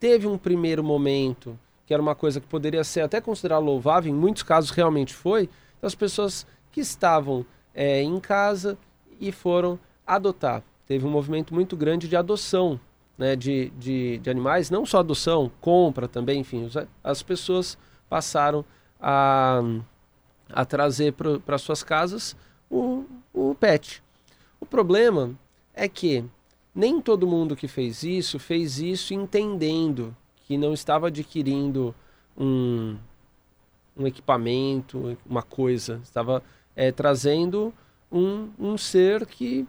Teve 0.00 0.26
um 0.26 0.38
primeiro 0.38 0.82
momento 0.82 1.58
que 1.86 1.92
era 1.92 2.02
uma 2.02 2.14
coisa 2.14 2.40
que 2.40 2.46
poderia 2.46 2.84
ser 2.84 3.00
até 3.02 3.20
considerada 3.20 3.60
louvável, 3.60 4.10
em 4.10 4.14
muitos 4.14 4.42
casos 4.42 4.70
realmente 4.70 5.12
foi, 5.12 5.48
das 5.80 5.94
pessoas 5.94 6.46
que 6.70 6.80
estavam 6.80 7.44
é, 7.74 8.00
em 8.00 8.18
casa 8.20 8.78
e 9.20 9.30
foram 9.30 9.78
adotar. 10.06 10.62
Teve 10.86 11.06
um 11.06 11.10
movimento 11.10 11.54
muito 11.54 11.76
grande 11.76 12.08
de 12.08 12.16
adoção 12.16 12.80
né, 13.16 13.36
de, 13.36 13.70
de, 13.78 14.18
de 14.18 14.30
animais, 14.30 14.70
não 14.70 14.86
só 14.86 14.98
adoção, 14.98 15.50
compra 15.60 16.08
também, 16.08 16.40
enfim, 16.40 16.68
as 17.04 17.22
pessoas 17.22 17.76
passaram 18.08 18.64
a, 19.00 19.62
a 20.50 20.64
trazer 20.64 21.12
para 21.12 21.58
suas 21.58 21.82
casas 21.82 22.36
o, 22.70 23.04
o 23.32 23.54
pet. 23.54 24.02
O 24.62 24.64
problema 24.64 25.36
é 25.74 25.88
que 25.88 26.24
nem 26.72 27.00
todo 27.00 27.26
mundo 27.26 27.56
que 27.56 27.66
fez 27.66 28.04
isso 28.04 28.38
fez 28.38 28.78
isso 28.78 29.12
entendendo 29.12 30.16
que 30.36 30.56
não 30.56 30.72
estava 30.72 31.08
adquirindo 31.08 31.92
um, 32.38 32.96
um 33.96 34.06
equipamento, 34.06 35.18
uma 35.26 35.42
coisa, 35.42 36.00
estava 36.04 36.44
é, 36.76 36.92
trazendo 36.92 37.74
um, 38.10 38.50
um 38.56 38.78
ser 38.78 39.26
que, 39.26 39.66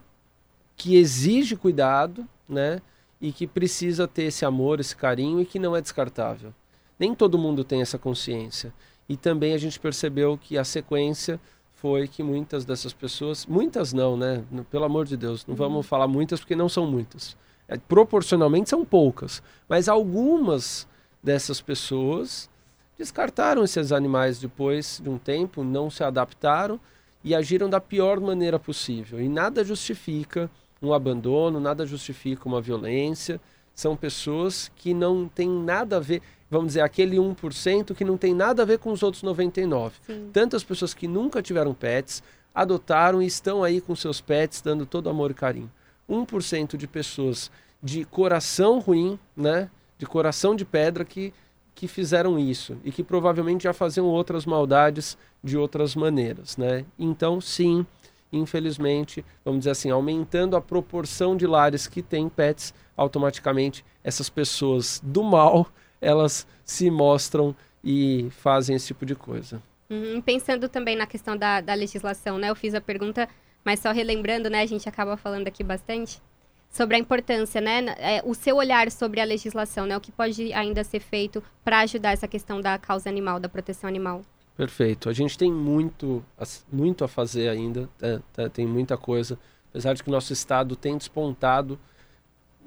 que 0.76 0.96
exige 0.96 1.56
cuidado, 1.56 2.28
né? 2.48 2.80
E 3.20 3.32
que 3.32 3.48
precisa 3.48 4.08
ter 4.08 4.26
esse 4.26 4.46
amor, 4.46 4.80
esse 4.80 4.96
carinho 4.96 5.42
e 5.42 5.46
que 5.46 5.58
não 5.58 5.76
é 5.76 5.82
descartável. 5.82 6.54
Nem 7.00 7.16
todo 7.16 7.40
mundo 7.40 7.64
tem 7.64 7.82
essa 7.82 7.98
consciência. 7.98 8.72
E 9.10 9.18
também 9.18 9.56
a 9.56 9.58
gente 9.58 9.80
percebeu 9.80 10.38
que 10.38 10.56
a 10.56 10.64
sequência 10.64 11.42
foi 11.84 12.08
que 12.08 12.24
muitas 12.24 12.64
dessas 12.64 12.94
pessoas, 12.94 13.46
muitas 13.46 13.92
não, 13.92 14.16
né? 14.16 14.42
Pelo 14.72 14.86
amor 14.86 15.06
de 15.06 15.18
Deus, 15.18 15.46
não 15.46 15.52
uhum. 15.52 15.58
vamos 15.58 15.86
falar 15.86 16.08
muitas 16.08 16.40
porque 16.40 16.56
não 16.56 16.70
são 16.70 16.88
muitas. 16.88 17.36
É, 17.68 17.78
proporcionalmente 17.78 18.70
são 18.70 18.86
poucas, 18.86 19.44
mas 19.68 19.90
algumas 19.90 20.88
dessas 21.22 21.60
pessoas 21.60 22.50
descartaram 22.98 23.66
esses 23.66 23.92
animais 23.92 24.40
depois 24.40 25.02
de 25.04 25.10
um 25.10 25.18
tempo, 25.18 25.62
não 25.62 25.90
se 25.90 26.06
adaptaram 26.06 26.80
e 27.22 27.36
agiram 27.36 27.70
da 27.70 27.82
pior 27.82 28.18
maneira 28.22 28.58
possível. 28.58 29.20
E 29.20 29.28
nada 29.28 29.62
justifica 29.62 30.50
um 30.82 30.94
abandono, 30.94 31.60
nada 31.60 31.86
justifica 31.86 32.48
uma 32.48 32.62
violência. 32.62 33.42
São 33.76 33.94
pessoas 33.94 34.72
que 34.78 34.94
não 34.94 35.28
têm 35.28 35.50
nada 35.50 35.98
a 35.98 36.00
ver, 36.00 36.22
vamos 36.54 36.68
dizer, 36.68 36.82
aquele 36.82 37.18
1% 37.18 37.96
que 37.96 38.06
não 38.06 38.16
tem 38.16 38.34
nada 38.34 38.62
a 38.62 38.66
ver 38.66 38.78
com 38.78 38.92
os 38.92 39.02
outros 39.02 39.24
99%. 39.24 39.92
Sim. 40.06 40.30
Tantas 40.32 40.64
pessoas 40.64 40.94
que 40.94 41.08
nunca 41.08 41.42
tiveram 41.42 41.74
pets, 41.74 42.22
adotaram 42.54 43.22
e 43.22 43.26
estão 43.26 43.64
aí 43.64 43.82
com 43.82 43.96
seus 43.96 44.22
pets, 44.22 44.62
dando 44.62 44.86
todo 44.86 45.10
amor 45.10 45.32
e 45.32 45.34
carinho. 45.34 45.72
1% 46.10 46.78
de 46.78 46.88
pessoas 46.88 47.50
de 47.82 48.06
coração 48.06 48.80
ruim, 48.80 49.20
né? 49.36 49.70
De 49.98 50.06
coração 50.06 50.56
de 50.56 50.64
pedra 50.64 51.04
que, 51.04 51.34
que 51.74 51.88
fizeram 51.88 52.38
isso 52.38 52.78
e 52.84 52.92
que 52.92 53.04
provavelmente 53.04 53.64
já 53.64 53.74
faziam 53.74 54.06
outras 54.06 54.46
maldades 54.46 55.18
de 55.44 55.58
outras 55.58 55.96
maneiras, 55.96 56.56
né? 56.56 56.86
Então, 57.00 57.42
sim, 57.42 57.86
infelizmente, 58.32 59.26
vamos 59.44 59.62
dizer 59.62 59.72
assim, 59.72 59.90
aumentando 59.90 60.56
a 60.56 60.62
proporção 60.62 61.36
de 61.36 61.48
lares 61.48 61.88
que 61.88 62.02
têm 62.02 62.30
pets, 62.30 62.74
automaticamente 62.96 63.84
essas 64.04 64.30
pessoas 64.30 65.02
do 65.04 65.24
mal, 65.24 65.68
elas 66.04 66.46
se 66.66 66.90
mostram 66.92 67.56
e 67.84 68.28
fazem 68.32 68.76
esse 68.76 68.88
tipo 68.88 69.06
de 69.06 69.16
coisa. 69.16 69.62
Uhum, 69.90 70.22
pensando 70.22 70.70
também 70.70 70.96
na 70.96 71.06
questão 71.06 71.36
da, 71.36 71.62
da 71.62 71.74
legislação, 71.74 72.38
né? 72.38 72.50
Eu 72.50 72.56
fiz 72.56 72.74
a 72.74 72.82
pergunta, 72.82 73.28
mas 73.64 73.80
só 73.80 73.92
relembrando, 73.92 74.50
né? 74.50 74.62
A 74.62 74.66
gente 74.66 74.88
acaba 74.88 75.18
falando 75.18 75.48
aqui 75.48 75.64
bastante 75.64 76.22
sobre 76.70 76.96
a 76.96 77.00
importância, 77.00 77.62
né? 77.62 77.86
É, 77.98 78.22
o 78.26 78.34
seu 78.34 78.56
olhar 78.56 78.90
sobre 78.90 79.22
a 79.22 79.24
legislação, 79.24 79.86
né? 79.86 79.96
O 79.96 80.02
que 80.02 80.12
pode 80.12 80.52
ainda 80.54 80.84
ser 80.84 81.00
feito 81.00 81.44
para 81.64 81.80
ajudar 81.82 82.12
essa 82.12 82.28
questão 82.28 82.60
da 82.60 82.78
causa 82.78 83.10
animal, 83.10 83.40
da 83.40 83.48
proteção 83.48 83.88
animal. 83.88 84.24
Perfeito. 84.58 85.10
A 85.10 85.14
gente 85.14 85.38
tem 85.38 85.52
muito, 85.52 86.24
muito 86.72 87.04
a 87.04 87.08
fazer 87.08 87.50
ainda, 87.50 87.90
é, 88.02 88.20
é, 88.38 88.50
tem 88.50 88.66
muita 88.66 88.98
coisa. 88.98 89.38
Apesar 89.70 89.94
de 89.94 90.04
que 90.04 90.10
o 90.10 90.12
nosso 90.12 90.32
estado 90.34 90.76
tem 90.76 90.98
despontado 90.98 91.80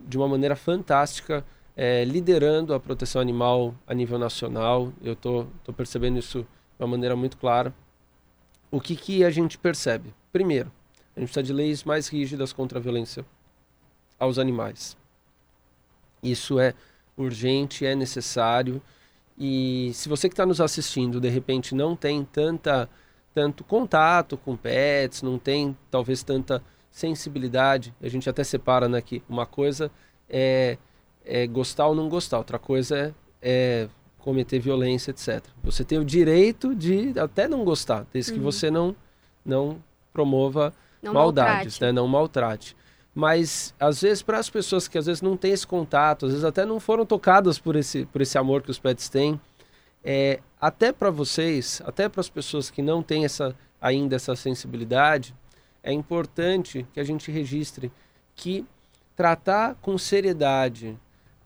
de 0.07 0.17
uma 0.17 0.29
maneira 0.29 0.55
fantástica, 0.55 1.45
é, 1.77 2.05
liderando 2.05 2.75
a 2.75 2.81
proteção 2.81 3.21
animal 3.21 3.75
a 3.87 3.95
nível 3.95 4.19
nacional. 4.19 4.93
Eu 5.03 5.13
estou 5.13 5.47
percebendo 5.77 6.19
isso 6.19 6.41
de 6.41 6.83
uma 6.83 6.89
maneira 6.89 7.15
muito 7.15 7.37
clara. 7.37 7.75
O 8.71 8.81
que, 8.81 8.97
que 8.97 9.25
a 9.25 9.31
gente 9.31 9.59
percebe? 9.59 10.13
Primeiro, 10.33 10.73
a 11.15 11.21
gente 11.21 11.29
precisa 11.29 11.43
de 11.43 11.53
leis 11.53 11.85
mais 11.85 12.09
rígidas 12.09 12.53
contra 12.53 12.79
a 12.79 12.83
violência 12.83 13.25
aos 14.19 14.39
animais. 14.39 14.97
Isso 16.23 16.59
é 16.59 16.75
urgente, 17.17 17.87
é 17.87 17.95
necessário 17.95 18.83
e 19.39 19.91
se 19.93 20.09
você 20.09 20.29
que 20.29 20.33
está 20.33 20.47
nos 20.47 20.61
assistindo, 20.61 21.21
de 21.21 21.29
repente, 21.29 21.75
não 21.75 21.95
tem 21.95 22.25
tanta, 22.25 22.89
tanto 23.35 23.63
contato 23.65 24.37
com 24.37 24.57
pets, 24.57 25.23
não 25.23 25.39
tem 25.39 25.77
talvez 25.91 26.23
tanta 26.23 26.63
sensibilidade, 26.91 27.95
a 28.01 28.09
gente 28.09 28.29
até 28.31 28.43
separa 28.43 28.89
né, 28.89 29.03
que 29.03 29.23
uma 29.29 29.45
coisa 29.45 29.91
é, 30.31 30.79
é 31.27 31.47
gostar 31.47 31.89
ou 31.89 31.95
não 31.95 32.09
gostar, 32.09 32.39
outra 32.39 32.59
coisa 32.59 32.97
é, 32.97 33.13
é, 33.43 33.89
cometer 34.19 34.59
violência, 34.59 35.11
etc. 35.11 35.45
Você 35.63 35.85
tem 35.85 35.99
o 35.99 36.05
direito 36.05 36.75
de 36.75 37.13
até 37.19 37.49
não 37.49 37.65
gostar, 37.65 38.07
desde 38.13 38.33
uhum. 38.33 38.39
que 38.39 38.45
você 38.45 38.71
não, 38.71 38.95
não 39.45 39.83
promova 40.13 40.73
não 41.03 41.13
maldades, 41.13 41.75
maltrate. 41.75 41.83
Né, 41.83 41.93
não 41.93 42.09
maltrate 42.09 42.77
mas 43.17 43.75
às 43.81 44.03
vezes 44.03 44.23
para 44.23 44.39
as 44.39 44.51
pessoas 44.51 44.87
que 44.87 44.99
às 44.99 45.07
vezes 45.07 45.23
não 45.23 45.39
têm 45.39 45.53
esse 45.53 45.67
contato, 45.67 46.27
às 46.27 46.33
vezes 46.33 46.45
até 46.45 46.67
não 46.67 46.79
foram 46.79 47.07
tocadas 47.07 47.59
por 47.59 47.75
esse, 47.75 48.05
por 48.05 48.21
esse 48.21 48.37
amor 48.37 48.61
que 48.61 48.71
os 48.71 48.79
pets 48.79 49.09
têm, 49.09 49.41
é, 50.05 50.39
até 50.61 50.93
para 50.93 51.09
vocês, 51.09 51.81
até 51.87 52.11
para 52.11 52.21
as 52.21 52.29
pessoas 52.29 52.69
que 52.69 52.83
não 52.83 53.03
têm 53.03 53.25
essa, 53.25 53.57
ainda 53.81 54.17
essa 54.17 54.37
sensibilidade, 54.37 55.35
é 55.83 55.91
importante 55.95 56.87
que 56.93 57.01
a 57.01 57.05
gente 57.05 57.31
registre 57.31 57.91
que 58.35 58.67
tratar 59.17 59.77
com 59.77 59.97
seriedade 59.97 60.95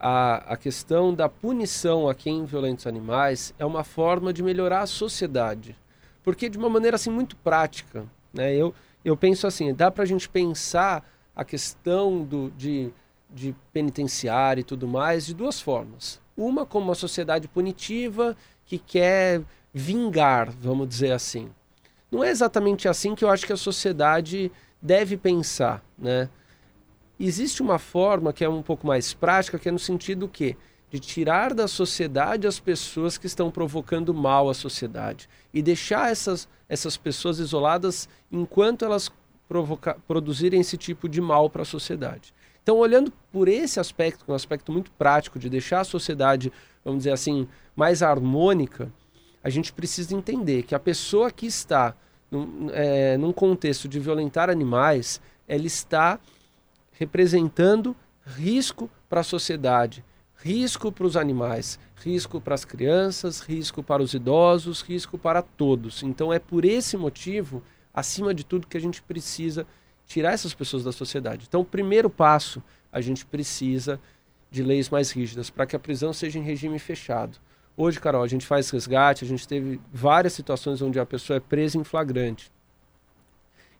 a, 0.03 0.53
a 0.53 0.57
questão 0.57 1.13
da 1.13 1.29
punição 1.29 2.09
a 2.09 2.15
quem 2.15 2.43
violenta 2.43 2.79
os 2.79 2.87
animais 2.87 3.53
é 3.59 3.65
uma 3.65 3.83
forma 3.83 4.33
de 4.33 4.41
melhorar 4.41 4.81
a 4.81 4.87
sociedade. 4.87 5.75
Porque 6.23 6.49
de 6.49 6.57
uma 6.57 6.69
maneira 6.69 6.95
assim 6.95 7.11
muito 7.11 7.35
prática, 7.35 8.03
né? 8.33 8.55
eu, 8.55 8.73
eu 9.05 9.15
penso 9.15 9.45
assim, 9.45 9.71
dá 9.71 9.91
para 9.91 10.01
a 10.01 10.07
gente 10.07 10.27
pensar 10.27 11.07
a 11.35 11.45
questão 11.45 12.23
do, 12.23 12.49
de, 12.57 12.91
de 13.29 13.55
penitenciário 13.71 14.61
e 14.61 14.63
tudo 14.63 14.87
mais 14.87 15.23
de 15.23 15.35
duas 15.35 15.61
formas. 15.61 16.19
Uma 16.35 16.65
como 16.65 16.85
uma 16.85 16.95
sociedade 16.95 17.47
punitiva 17.47 18.35
que 18.65 18.79
quer 18.79 19.43
vingar, 19.71 20.49
vamos 20.49 20.89
dizer 20.89 21.11
assim. 21.11 21.47
Não 22.11 22.23
é 22.23 22.31
exatamente 22.31 22.87
assim 22.87 23.13
que 23.13 23.23
eu 23.23 23.29
acho 23.29 23.45
que 23.45 23.53
a 23.53 23.57
sociedade 23.57 24.51
deve 24.81 25.15
pensar, 25.15 25.83
né? 25.95 26.27
Existe 27.23 27.61
uma 27.61 27.77
forma 27.77 28.33
que 28.33 28.43
é 28.43 28.49
um 28.49 28.63
pouco 28.63 28.87
mais 28.87 29.13
prática, 29.13 29.59
que 29.59 29.69
é 29.69 29.71
no 29.71 29.77
sentido 29.77 30.27
que 30.27 30.57
de 30.89 30.99
tirar 30.99 31.53
da 31.53 31.67
sociedade 31.67 32.47
as 32.47 32.59
pessoas 32.59 33.17
que 33.17 33.27
estão 33.27 33.49
provocando 33.49 34.13
mal 34.13 34.49
à 34.49 34.53
sociedade 34.53 35.29
e 35.53 35.61
deixar 35.61 36.11
essas, 36.11 36.49
essas 36.67 36.97
pessoas 36.97 37.39
isoladas 37.39 38.09
enquanto 38.31 38.83
elas 38.83 39.09
provocar, 39.47 39.95
produzirem 40.07 40.59
esse 40.59 40.77
tipo 40.77 41.07
de 41.07 41.21
mal 41.21 41.49
para 41.49 41.61
a 41.61 41.65
sociedade. 41.65 42.33
Então, 42.63 42.77
olhando 42.77 43.13
por 43.31 43.47
esse 43.47 43.79
aspecto, 43.79 44.25
um 44.27 44.33
aspecto 44.33 44.71
muito 44.71 44.91
prático 44.91 45.37
de 45.37 45.49
deixar 45.49 45.81
a 45.81 45.85
sociedade, 45.85 46.51
vamos 46.83 46.99
dizer 46.99 47.11
assim, 47.11 47.47
mais 47.75 48.03
harmônica, 48.03 48.91
a 49.43 49.49
gente 49.49 49.71
precisa 49.71 50.15
entender 50.15 50.63
que 50.63 50.75
a 50.75 50.79
pessoa 50.79 51.31
que 51.31 51.45
está 51.45 51.95
num, 52.29 52.69
é, 52.73 53.15
num 53.17 53.31
contexto 53.31 53.87
de 53.87 53.99
violentar 53.99 54.49
animais, 54.49 55.21
ela 55.47 55.65
está 55.65 56.19
representando 57.01 57.95
risco 58.23 58.87
para 59.09 59.21
a 59.21 59.23
sociedade, 59.23 60.05
risco 60.35 60.91
para 60.91 61.07
os 61.07 61.17
animais, 61.17 61.79
risco 61.95 62.39
para 62.39 62.53
as 62.53 62.63
crianças, 62.63 63.39
risco 63.39 63.81
para 63.81 64.03
os 64.03 64.13
idosos, 64.13 64.83
risco 64.83 65.17
para 65.17 65.41
todos. 65.41 66.03
Então, 66.03 66.31
é 66.31 66.37
por 66.37 66.63
esse 66.63 66.95
motivo 66.95 67.63
acima 67.91 68.35
de 68.35 68.45
tudo, 68.45 68.67
que 68.67 68.77
a 68.77 68.79
gente 68.79 69.01
precisa 69.01 69.65
tirar 70.05 70.33
essas 70.33 70.53
pessoas 70.53 70.83
da 70.83 70.91
sociedade. 70.91 71.45
Então, 71.47 71.61
o 71.61 71.65
primeiro 71.65 72.07
passo, 72.07 72.61
a 72.91 73.01
gente 73.01 73.25
precisa 73.25 73.99
de 74.51 74.61
leis 74.61 74.87
mais 74.87 75.09
rígidas 75.09 75.49
para 75.49 75.65
que 75.65 75.75
a 75.75 75.79
prisão 75.79 76.13
seja 76.13 76.37
em 76.37 76.43
regime 76.43 76.77
fechado. 76.77 77.39
Hoje, 77.75 77.99
Carol, 77.99 78.21
a 78.21 78.27
gente 78.27 78.45
faz 78.45 78.69
resgate, 78.69 79.25
a 79.25 79.27
gente 79.27 79.47
teve 79.47 79.81
várias 79.91 80.33
situações 80.33 80.83
onde 80.83 80.99
a 80.99 81.05
pessoa 81.05 81.37
é 81.37 81.39
presa 81.39 81.79
em 81.79 81.83
flagrante. 81.83 82.51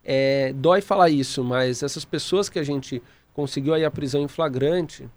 É, 0.04 0.52
dói 0.54 0.80
falar 0.80 1.10
isso, 1.10 1.44
mas 1.44 1.82
essas 1.82 2.04
pessoas 2.04 2.48
que 2.48 2.58
a 2.58 2.62
gente 2.62 3.02
conseguiu 3.32 3.74
aí 3.74 3.84
a 3.84 3.90
prisão 3.90 4.22
em 4.22 4.28
flagrante, 4.28 5.08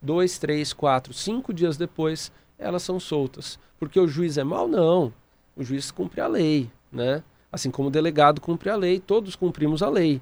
dois, 0.00 0.38
três, 0.38 0.72
quatro, 0.72 1.12
cinco 1.12 1.52
dias 1.52 1.76
depois, 1.76 2.30
elas 2.58 2.82
são 2.82 3.00
soltas. 3.00 3.58
Porque 3.78 3.98
o 3.98 4.08
juiz 4.08 4.36
é 4.38 4.44
mau? 4.44 4.68
Não. 4.68 5.12
O 5.56 5.64
juiz 5.64 5.90
cumpre 5.90 6.20
a 6.20 6.26
lei, 6.26 6.70
né? 6.92 7.22
Assim 7.50 7.70
como 7.70 7.88
o 7.88 7.90
delegado 7.90 8.40
cumpre 8.40 8.68
a 8.68 8.76
lei, 8.76 9.00
todos 9.00 9.34
cumprimos 9.34 9.82
a 9.82 9.88
lei. 9.88 10.20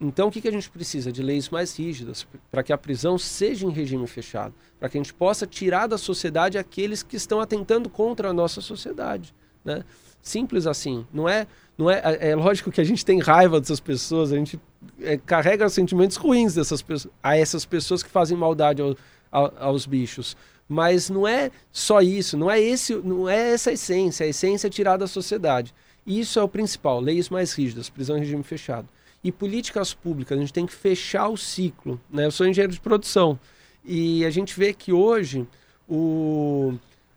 Então, 0.00 0.28
o 0.28 0.30
que, 0.30 0.40
que 0.40 0.48
a 0.48 0.52
gente 0.52 0.68
precisa? 0.68 1.10
De 1.10 1.22
leis 1.22 1.48
mais 1.48 1.78
rígidas, 1.78 2.26
para 2.50 2.62
que 2.62 2.72
a 2.72 2.78
prisão 2.78 3.16
seja 3.16 3.66
em 3.66 3.70
regime 3.70 4.06
fechado, 4.06 4.54
para 4.78 4.88
que 4.88 4.98
a 4.98 5.02
gente 5.02 5.14
possa 5.14 5.46
tirar 5.46 5.86
da 5.86 5.96
sociedade 5.96 6.58
aqueles 6.58 7.02
que 7.02 7.16
estão 7.16 7.40
atentando 7.40 7.88
contra 7.88 8.28
a 8.28 8.32
nossa 8.32 8.60
sociedade. 8.60 9.34
Né? 9.64 9.84
Simples 10.26 10.66
assim. 10.66 11.06
Não 11.12 11.28
é, 11.28 11.46
não 11.78 11.88
é, 11.88 12.02
é, 12.04 12.30
é 12.30 12.34
lógico 12.34 12.72
que 12.72 12.80
a 12.80 12.84
gente 12.84 13.04
tem 13.04 13.20
raiva 13.20 13.60
dessas 13.60 13.78
pessoas, 13.78 14.32
a 14.32 14.36
gente 14.36 14.58
é, 15.00 15.16
carrega 15.16 15.68
sentimentos 15.68 16.16
ruins 16.16 16.52
dessas 16.52 16.84
a 17.22 17.36
essas 17.38 17.64
pessoas 17.64 18.02
que 18.02 18.10
fazem 18.10 18.36
maldade 18.36 18.82
ao, 18.82 18.96
ao, 19.30 19.54
aos 19.56 19.86
bichos. 19.86 20.36
Mas 20.68 21.08
não 21.08 21.28
é 21.28 21.52
só 21.70 22.00
isso, 22.00 22.36
não 22.36 22.50
é, 22.50 22.60
esse, 22.60 22.92
não 22.96 23.28
é 23.28 23.52
essa 23.52 23.70
a 23.70 23.74
essência. 23.74 24.26
A 24.26 24.28
essência 24.28 24.66
é 24.66 24.70
tirar 24.70 24.96
da 24.96 25.06
sociedade. 25.06 25.72
Isso 26.04 26.40
é 26.40 26.42
o 26.42 26.48
principal, 26.48 27.00
leis 27.00 27.28
mais 27.28 27.52
rígidas, 27.52 27.88
prisão 27.88 28.16
em 28.16 28.20
regime 28.20 28.42
fechado. 28.42 28.88
E 29.22 29.30
políticas 29.30 29.94
públicas, 29.94 30.36
a 30.36 30.40
gente 30.40 30.52
tem 30.52 30.66
que 30.66 30.74
fechar 30.74 31.28
o 31.28 31.36
ciclo. 31.36 32.00
Né? 32.10 32.26
Eu 32.26 32.32
sou 32.32 32.48
engenheiro 32.48 32.72
de 32.72 32.80
produção 32.80 33.38
e 33.84 34.24
a 34.24 34.30
gente 34.30 34.58
vê 34.58 34.74
que 34.74 34.92
hoje 34.92 35.46
o, 35.88 36.74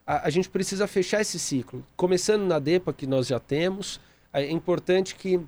a, 0.09 0.25
a 0.25 0.29
gente 0.31 0.49
precisa 0.49 0.87
fechar 0.87 1.21
esse 1.21 1.37
ciclo. 1.37 1.85
Começando 1.95 2.41
na 2.41 2.57
DEPA, 2.57 2.91
que 2.91 3.05
nós 3.05 3.27
já 3.27 3.39
temos, 3.39 4.01
é 4.33 4.49
importante 4.49 5.13
que 5.13 5.39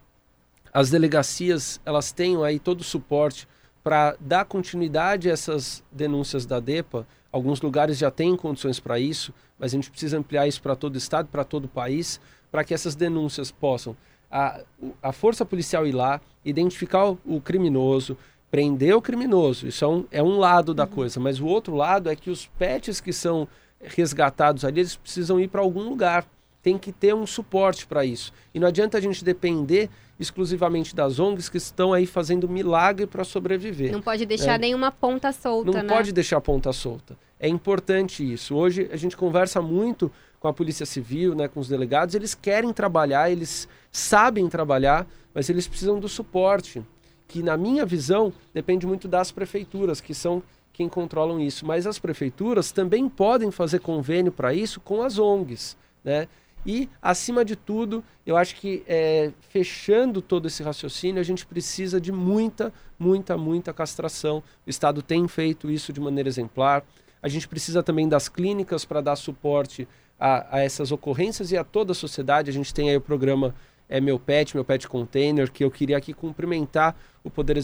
as 0.72 0.92
delegacias 0.92 1.82
elas 1.84 2.12
tenham 2.12 2.44
aí 2.44 2.60
todo 2.60 2.82
o 2.82 2.84
suporte 2.84 3.48
para 3.84 4.16
dar 4.20 4.46
continuidade 4.46 5.28
a 5.28 5.34
essas 5.34 5.84
denúncias 5.92 6.46
da 6.46 6.60
DEPA. 6.60 7.08
Alguns 7.32 7.60
lugares 7.60 7.98
já 7.98 8.12
têm 8.12 8.38
condições 8.38 8.80
para 8.80 9.00
isso, 9.00 9.34
mas 9.58 9.74
a 9.74 9.76
gente 9.76 9.90
precisa 9.90 10.20
ampliar 10.20 10.48
isso 10.48 10.62
para 10.62 10.76
todo 10.76 10.94
o 10.94 10.98
estado, 11.00 11.28
para 11.30 11.44
todo 11.44 11.66
o 11.66 11.68
país, 11.70 12.22
para 12.52 12.64
que 12.64 12.72
essas 12.72 12.94
denúncias 12.94 13.50
possam 13.50 13.98
a, 14.30 14.62
a 15.02 15.12
força 15.12 15.44
policial 15.44 15.88
ir 15.88 15.92
lá, 15.92 16.22
identificar 16.46 17.10
o, 17.10 17.20
o 17.26 17.42
criminoso, 17.42 18.16
prender 18.52 18.96
o 18.96 19.02
criminoso. 19.02 19.68
Isso 19.68 19.84
é 19.84 19.88
um, 19.88 20.06
é 20.12 20.22
um 20.22 20.38
lado 20.38 20.72
da 20.72 20.84
uhum. 20.84 20.90
coisa, 20.90 21.20
mas 21.20 21.40
o 21.40 21.48
outro 21.48 21.76
lado 21.76 22.12
é 22.12 22.16
que 22.16 22.30
os 22.30 22.46
pets 22.60 23.02
que 23.02 23.12
são 23.12 23.48
resgatados 23.84 24.66
ali, 24.66 24.82
eles 24.82 24.96
precisam 24.96 25.40
ir 25.40 25.48
para 25.48 25.62
algum 25.62 25.88
lugar. 25.90 26.26
tem 26.64 26.78
que 26.78 26.92
ter 26.92 27.16
um 27.16 27.26
suporte 27.26 27.88
para 27.88 28.06
isso. 28.06 28.32
E 28.54 28.60
não 28.60 28.68
adianta 28.68 28.96
a 28.96 29.02
gente 29.02 29.26
depender 29.26 29.90
exclusivamente 30.20 30.96
das 30.96 31.18
ONGs 31.20 31.50
que 31.50 31.58
estão 31.58 31.92
aí 31.92 32.06
fazendo 32.06 32.48
milagre 32.48 33.08
para 33.08 33.24
sobreviver. 33.24 33.92
Não 33.92 34.02
pode 34.02 34.28
deixar 34.28 34.54
é. 34.54 34.58
nenhuma 34.60 34.92
ponta 34.92 35.32
solta, 35.32 35.72
Não 35.72 35.82
né? 35.82 35.90
pode 35.92 36.12
deixar 36.12 36.38
a 36.38 36.42
ponta 36.42 36.72
solta. 36.72 37.18
É 37.40 37.48
importante 37.48 38.22
isso. 38.32 38.56
Hoje 38.56 38.88
a 38.92 38.96
gente 38.96 39.18
conversa 39.18 39.60
muito 39.60 40.12
com 40.40 40.48
a 40.48 40.54
Polícia 40.54 40.86
Civil, 40.86 41.34
né, 41.34 41.48
com 41.48 41.60
os 41.60 41.68
delegados, 41.68 42.16
eles 42.16 42.34
querem 42.36 42.74
trabalhar, 42.74 43.32
eles 43.32 43.68
sabem 43.92 44.48
trabalhar, 44.48 45.08
mas 45.34 45.50
eles 45.50 45.68
precisam 45.68 46.00
do 46.00 46.10
suporte, 46.10 46.84
que 47.28 47.44
na 47.44 47.56
minha 47.56 47.86
visão 47.86 48.34
depende 48.54 48.86
muito 48.86 49.08
das 49.08 49.32
prefeituras, 49.32 50.02
que 50.02 50.14
são 50.14 50.42
quem 50.82 50.90
controlam 50.90 51.40
isso. 51.40 51.66
Mas 51.66 51.86
as 51.86 52.00
prefeituras 52.00 52.72
também 52.72 53.08
podem 53.08 53.52
fazer 53.52 53.80
convênio 53.80 54.32
para 54.32 54.54
isso 54.54 54.80
com 54.80 55.04
as 55.04 55.20
ONGs, 55.20 55.78
né? 56.04 56.28
E, 56.66 56.88
acima 57.02 57.44
de 57.44 57.56
tudo, 57.56 58.04
eu 58.24 58.38
acho 58.38 58.56
que 58.56 58.84
é, 58.88 59.32
fechando 59.50 60.22
todo 60.22 60.48
esse 60.48 60.62
raciocínio, 60.62 61.20
a 61.20 61.24
gente 61.24 61.44
precisa 61.44 62.00
de 62.00 62.12
muita, 62.12 62.72
muita, 63.00 63.36
muita 63.36 63.74
castração. 63.74 64.44
O 64.66 64.70
Estado 64.70 65.02
tem 65.02 65.28
feito 65.28 65.72
isso 65.72 65.92
de 65.92 66.00
maneira 66.00 66.30
exemplar. 66.30 66.84
A 67.22 67.28
gente 67.28 67.48
precisa 67.48 67.82
também 67.82 68.08
das 68.08 68.30
clínicas 68.30 68.86
para 68.86 69.02
dar 69.02 69.16
suporte 69.16 69.88
a, 70.20 70.58
a, 70.58 70.60
essas 70.60 70.92
ocorrências 70.92 71.52
e 71.52 71.58
a 71.58 71.64
toda 71.64 71.94
a 71.94 71.96
sociedade. 71.96 72.52
A 72.52 72.54
gente 72.54 72.72
tem 72.72 72.92
aí 72.92 72.98
o 72.98 73.02
programa 73.02 73.56
é, 73.90 74.00
Meu 74.00 74.20
Pet, 74.20 74.56
Meu 74.56 74.64
Pet 74.64 74.88
Container, 74.88 75.52
que 75.52 75.64
eu 75.64 75.72
queria 75.72 75.98
aqui 75.98 76.14
cumprimentar 76.14 76.96
o 77.24 77.30
Poder, 77.32 77.58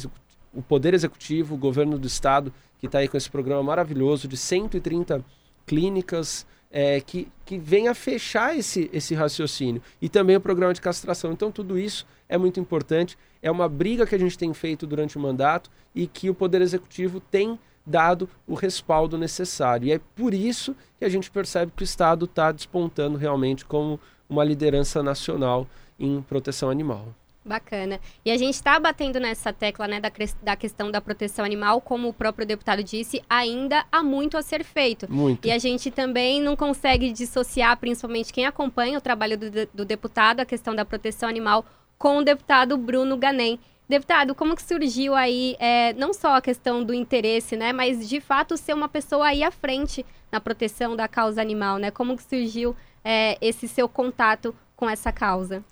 o 0.57 0.61
Poder 0.63 0.95
Executivo, 0.95 1.53
o 1.53 1.57
governo 1.57 1.99
do 1.99 2.07
Estado, 2.07 2.51
que 2.79 2.87
está 2.87 2.97
aí 2.97 3.07
com 3.07 3.15
esse 3.15 3.29
programa 3.29 3.61
maravilhoso 3.61 4.27
de 4.27 4.35
130 4.35 5.23
clínicas 5.67 6.47
é, 6.71 6.99
que, 6.99 7.27
que 7.45 7.59
venha 7.59 7.93
fechar 7.93 8.57
esse, 8.57 8.89
esse 8.91 9.13
raciocínio. 9.13 9.83
E 10.01 10.09
também 10.09 10.35
o 10.35 10.41
programa 10.41 10.73
de 10.73 10.81
castração. 10.81 11.31
Então, 11.31 11.51
tudo 11.51 11.77
isso 11.77 12.07
é 12.27 12.39
muito 12.39 12.59
importante. 12.59 13.15
É 13.39 13.51
uma 13.51 13.69
briga 13.69 14.07
que 14.07 14.15
a 14.15 14.17
gente 14.17 14.35
tem 14.35 14.51
feito 14.51 14.87
durante 14.87 15.15
o 15.15 15.21
mandato 15.21 15.69
e 15.93 16.07
que 16.07 16.27
o 16.27 16.33
Poder 16.33 16.63
Executivo 16.63 17.19
tem 17.19 17.59
dado 17.85 18.27
o 18.47 18.55
respaldo 18.55 19.15
necessário. 19.15 19.87
E 19.87 19.91
é 19.91 20.01
por 20.15 20.33
isso 20.33 20.75
que 20.97 21.05
a 21.05 21.09
gente 21.09 21.29
percebe 21.29 21.71
que 21.75 21.83
o 21.83 21.85
Estado 21.85 22.25
está 22.25 22.51
despontando 22.51 23.15
realmente 23.15 23.63
como 23.63 23.99
uma 24.27 24.43
liderança 24.43 25.03
nacional 25.03 25.67
em 25.99 26.19
proteção 26.23 26.71
animal. 26.71 27.13
Bacana. 27.47 27.99
E 28.25 28.31
a 28.31 28.37
gente 28.37 28.55
está 28.55 28.79
batendo 28.79 29.19
nessa 29.19 29.53
tecla 29.53 29.87
né, 29.87 29.99
da, 29.99 30.11
da 30.43 30.55
questão 30.55 30.91
da 30.91 30.99
proteção 30.99 31.45
animal, 31.45 31.79
como 31.79 32.09
o 32.09 32.13
próprio 32.13 32.45
deputado 32.45 32.83
disse, 32.83 33.23
ainda 33.29 33.85
há 33.91 34.03
muito 34.03 34.37
a 34.37 34.41
ser 34.41 34.63
feito. 34.63 35.11
Muito. 35.11 35.47
E 35.47 35.51
a 35.51 35.57
gente 35.57 35.89
também 35.89 36.41
não 36.41 36.55
consegue 36.55 37.11
dissociar, 37.11 37.77
principalmente 37.77 38.33
quem 38.33 38.45
acompanha 38.45 38.97
o 38.97 39.01
trabalho 39.01 39.37
do, 39.37 39.49
do 39.73 39.85
deputado, 39.85 40.41
a 40.41 40.45
questão 40.45 40.75
da 40.75 40.83
proteção 40.83 41.29
animal, 41.29 41.65
com 41.97 42.17
o 42.17 42.23
deputado 42.23 42.77
Bruno 42.77 43.17
Ganem. 43.17 43.59
Deputado, 43.89 44.35
como 44.35 44.53
que 44.53 44.61
surgiu 44.61 45.15
aí, 45.15 45.55
é, 45.59 45.93
não 45.93 46.13
só 46.13 46.35
a 46.35 46.41
questão 46.41 46.83
do 46.83 46.93
interesse, 46.93 47.55
né, 47.55 47.71
mas 47.71 48.09
de 48.09 48.19
fato 48.19 48.57
ser 48.57 48.73
uma 48.73 48.89
pessoa 48.89 49.27
aí 49.27 49.43
à 49.43 49.51
frente 49.51 50.05
na 50.29 50.41
proteção 50.41 50.93
da 50.93 51.07
causa 51.07 51.41
animal, 51.41 51.77
né? 51.77 51.89
Como 51.89 52.17
que 52.17 52.23
surgiu 52.23 52.75
é, 53.01 53.37
esse 53.39 53.65
seu 53.65 53.87
contato 53.87 54.53
com 54.75 54.89
essa 54.89 55.09
causa? 55.09 55.63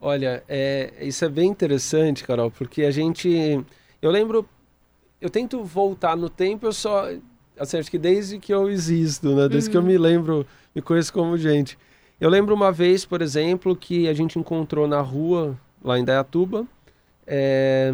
Olha, 0.00 0.42
é, 0.48 0.92
isso 1.00 1.24
é 1.24 1.28
bem 1.28 1.50
interessante, 1.50 2.24
Carol, 2.24 2.50
porque 2.50 2.82
a 2.82 2.90
gente. 2.90 3.64
Eu 4.00 4.10
lembro. 4.10 4.48
Eu 5.20 5.30
tento 5.30 5.64
voltar 5.64 6.16
no 6.16 6.28
tempo, 6.28 6.66
eu 6.66 6.72
só. 6.72 7.08
Assim, 7.58 7.78
acho 7.78 7.90
que 7.90 7.98
desde 7.98 8.38
que 8.38 8.52
eu 8.52 8.70
existo, 8.70 9.34
né? 9.34 9.48
Desde 9.48 9.68
uhum. 9.68 9.72
que 9.72 9.76
eu 9.78 9.80
uhum. 9.80 9.86
me 9.86 9.98
lembro, 9.98 10.46
me 10.74 10.82
conheço 10.82 11.12
como 11.12 11.38
gente. 11.38 11.78
Eu 12.20 12.28
lembro 12.28 12.54
uma 12.54 12.70
vez, 12.70 13.04
por 13.04 13.22
exemplo, 13.22 13.74
que 13.74 14.08
a 14.08 14.14
gente 14.14 14.38
encontrou 14.38 14.86
na 14.86 15.00
rua, 15.00 15.58
lá 15.82 15.98
em 15.98 16.04
Dayatuba, 16.04 16.66
é, 17.26 17.92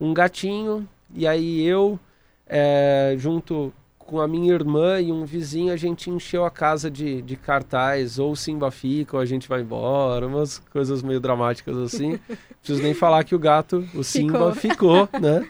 um 0.00 0.12
gatinho, 0.12 0.88
e 1.14 1.26
aí 1.26 1.62
eu, 1.64 1.98
é, 2.46 3.14
junto 3.18 3.72
com 4.06 4.20
a 4.20 4.28
minha 4.28 4.52
irmã 4.52 5.00
e 5.00 5.10
um 5.10 5.24
vizinho, 5.24 5.72
a 5.72 5.76
gente 5.76 6.10
encheu 6.10 6.44
a 6.44 6.50
casa 6.50 6.90
de, 6.90 7.22
de 7.22 7.36
cartaz, 7.36 8.18
ou 8.18 8.32
o 8.32 8.36
Simba 8.36 8.70
fica, 8.70 9.16
ou 9.16 9.22
a 9.22 9.26
gente 9.26 9.48
vai 9.48 9.62
embora, 9.62 10.26
umas 10.26 10.58
coisas 10.70 11.02
meio 11.02 11.20
dramáticas 11.20 11.76
assim. 11.76 12.18
Preciso 12.62 12.82
nem 12.82 12.94
falar 12.94 13.24
que 13.24 13.34
o 13.34 13.38
gato, 13.38 13.86
o 13.94 14.04
Simba, 14.04 14.54
ficou, 14.54 15.06
ficou 15.06 15.20
né? 15.20 15.48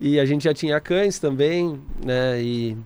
E 0.00 0.20
a 0.20 0.24
gente 0.24 0.44
já 0.44 0.54
tinha 0.54 0.80
cães 0.80 1.18
também, 1.18 1.80
né? 2.04 2.42
E 2.42 2.76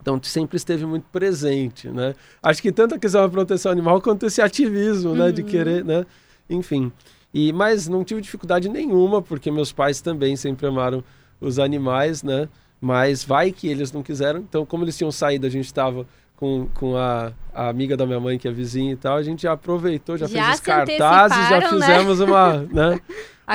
então 0.00 0.20
sempre 0.22 0.58
esteve 0.58 0.84
muito 0.84 1.06
presente, 1.10 1.88
né? 1.88 2.14
Acho 2.42 2.60
que 2.60 2.70
tanto 2.70 2.94
a 2.94 2.98
questão 2.98 3.22
da 3.22 3.28
proteção 3.28 3.72
animal 3.72 4.02
quanto 4.02 4.26
esse 4.26 4.42
ativismo, 4.42 5.14
né? 5.14 5.32
De 5.32 5.40
uhum. 5.40 5.48
querer, 5.48 5.84
né? 5.84 6.04
Enfim. 6.48 6.92
E, 7.32 7.52
mas 7.52 7.88
não 7.88 8.04
tive 8.04 8.20
dificuldade 8.20 8.68
nenhuma, 8.68 9.22
porque 9.22 9.50
meus 9.50 9.72
pais 9.72 10.00
também 10.00 10.36
sempre 10.36 10.66
amaram 10.66 11.02
os 11.40 11.58
animais, 11.58 12.22
né? 12.22 12.48
Mas 12.84 13.24
vai 13.24 13.50
que 13.50 13.66
eles 13.66 13.90
não 13.92 14.02
quiseram. 14.02 14.40
Então, 14.40 14.66
como 14.66 14.84
eles 14.84 14.94
tinham 14.94 15.10
saído, 15.10 15.46
a 15.46 15.50
gente 15.50 15.64
estava 15.64 16.06
com, 16.36 16.68
com 16.74 16.94
a, 16.98 17.32
a, 17.54 17.70
amiga 17.70 17.96
da 17.96 18.04
minha 18.04 18.20
mãe, 18.20 18.38
que 18.38 18.46
é 18.46 18.50
vizinha 18.50 18.92
e 18.92 18.96
tal, 18.96 19.16
a 19.16 19.22
gente 19.22 19.44
já 19.44 19.52
aproveitou, 19.52 20.18
já, 20.18 20.26
já 20.26 20.44
fez 20.44 20.54
os 20.56 20.60
cartazes, 20.60 21.48
já 21.48 21.60
né? 21.60 21.68
fizemos 21.70 22.20
né? 22.20 22.26
uma, 22.26 22.56
né, 22.70 23.00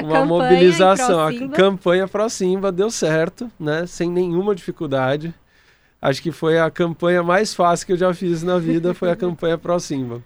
uma 0.02 0.26
mobilização. 0.26 1.20
A 1.20 1.32
campanha 1.50 2.08
Pro 2.08 2.28
Simba 2.28 2.72
deu 2.72 2.89
certo, 2.89 3.52
né? 3.60 3.86
Sem 3.86 4.10
nenhuma 4.10 4.56
dificuldade. 4.56 5.32
Acho 6.02 6.24
que 6.24 6.32
foi 6.32 6.58
a 6.58 6.72
campanha 6.72 7.22
mais 7.22 7.54
fácil 7.54 7.86
que 7.86 7.94
eu 7.94 7.98
já 7.98 8.12
fiz 8.15 8.42
na 8.42 8.58
vida, 8.58 8.96
foi 8.96 9.12
a 9.12 9.15
campanha 9.15 9.60
Pro 9.60 9.80
Simba. 9.80 10.24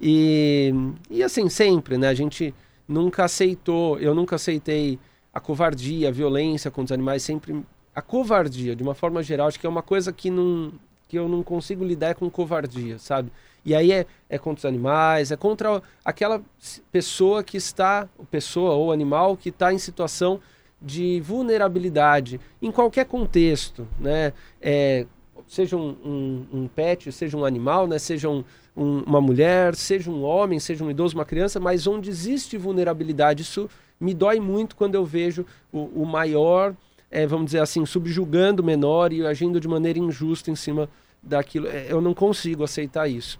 E, 0.00 0.74
e 1.08 1.22
assim, 1.22 1.48
sempre, 1.48 1.96
né? 1.96 2.08
A 2.08 2.14
gente 2.14 2.52
nunca 2.88 3.22
aceitou, 3.22 4.00
eu 4.00 4.16
nunca 4.16 4.34
aceitei 4.34 4.98
a 5.32 5.38
covardia, 5.38 6.08
a 6.08 6.10
violência 6.10 6.72
contra 6.72 6.86
os 6.86 6.98
animais, 6.98 7.22
sempre 7.22 7.64
a 7.94 8.00
covardia, 8.02 8.74
de 8.74 8.82
uma 8.82 8.94
forma 8.94 9.22
geral, 9.22 9.48
acho 9.48 9.60
que 9.60 9.66
é 9.66 9.68
uma 9.68 9.82
coisa 9.82 10.12
que, 10.12 10.30
não, 10.30 10.72
que 11.08 11.18
eu 11.18 11.28
não 11.28 11.42
consigo 11.42 11.84
lidar 11.84 12.14
com 12.14 12.30
covardia, 12.30 12.98
sabe? 12.98 13.30
E 13.64 13.74
aí 13.74 13.92
é, 13.92 14.06
é 14.28 14.38
contra 14.38 14.60
os 14.60 14.64
animais, 14.64 15.30
é 15.30 15.36
contra 15.36 15.82
aquela 16.04 16.42
pessoa 16.90 17.44
que 17.44 17.56
está, 17.56 18.08
pessoa 18.30 18.72
ou 18.72 18.90
animal 18.90 19.36
que 19.36 19.50
está 19.50 19.72
em 19.72 19.78
situação 19.78 20.40
de 20.80 21.20
vulnerabilidade 21.20 22.40
em 22.60 22.72
qualquer 22.72 23.04
contexto, 23.04 23.86
né? 24.00 24.32
É, 24.60 25.06
seja 25.46 25.76
um, 25.76 25.90
um, 26.04 26.46
um, 26.52 26.68
pet, 26.68 27.12
seja 27.12 27.36
um 27.36 27.44
animal, 27.44 27.86
né? 27.86 27.98
seja 27.98 28.28
um, 28.28 28.42
uma 28.74 29.20
mulher, 29.20 29.74
seja 29.74 30.10
um 30.10 30.22
homem, 30.22 30.58
seja 30.58 30.82
um 30.82 30.90
idoso, 30.90 31.14
uma 31.14 31.26
criança, 31.26 31.60
mas 31.60 31.86
onde 31.86 32.08
existe 32.08 32.56
vulnerabilidade, 32.56 33.42
isso 33.42 33.68
me 34.00 34.14
dói 34.14 34.40
muito 34.40 34.74
quando 34.74 34.94
eu 34.94 35.04
vejo 35.04 35.44
o, 35.70 36.02
o 36.02 36.06
maior 36.06 36.74
é, 37.12 37.26
vamos 37.26 37.46
dizer 37.46 37.60
assim, 37.60 37.84
subjugando 37.84 38.62
o 38.62 38.64
menor 38.64 39.12
e 39.12 39.24
agindo 39.24 39.60
de 39.60 39.68
maneira 39.68 39.98
injusta 39.98 40.50
em 40.50 40.56
cima 40.56 40.88
daquilo. 41.22 41.68
É, 41.68 41.86
eu 41.90 42.00
não 42.00 42.14
consigo 42.14 42.64
aceitar 42.64 43.06
isso. 43.06 43.38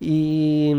E, 0.00 0.72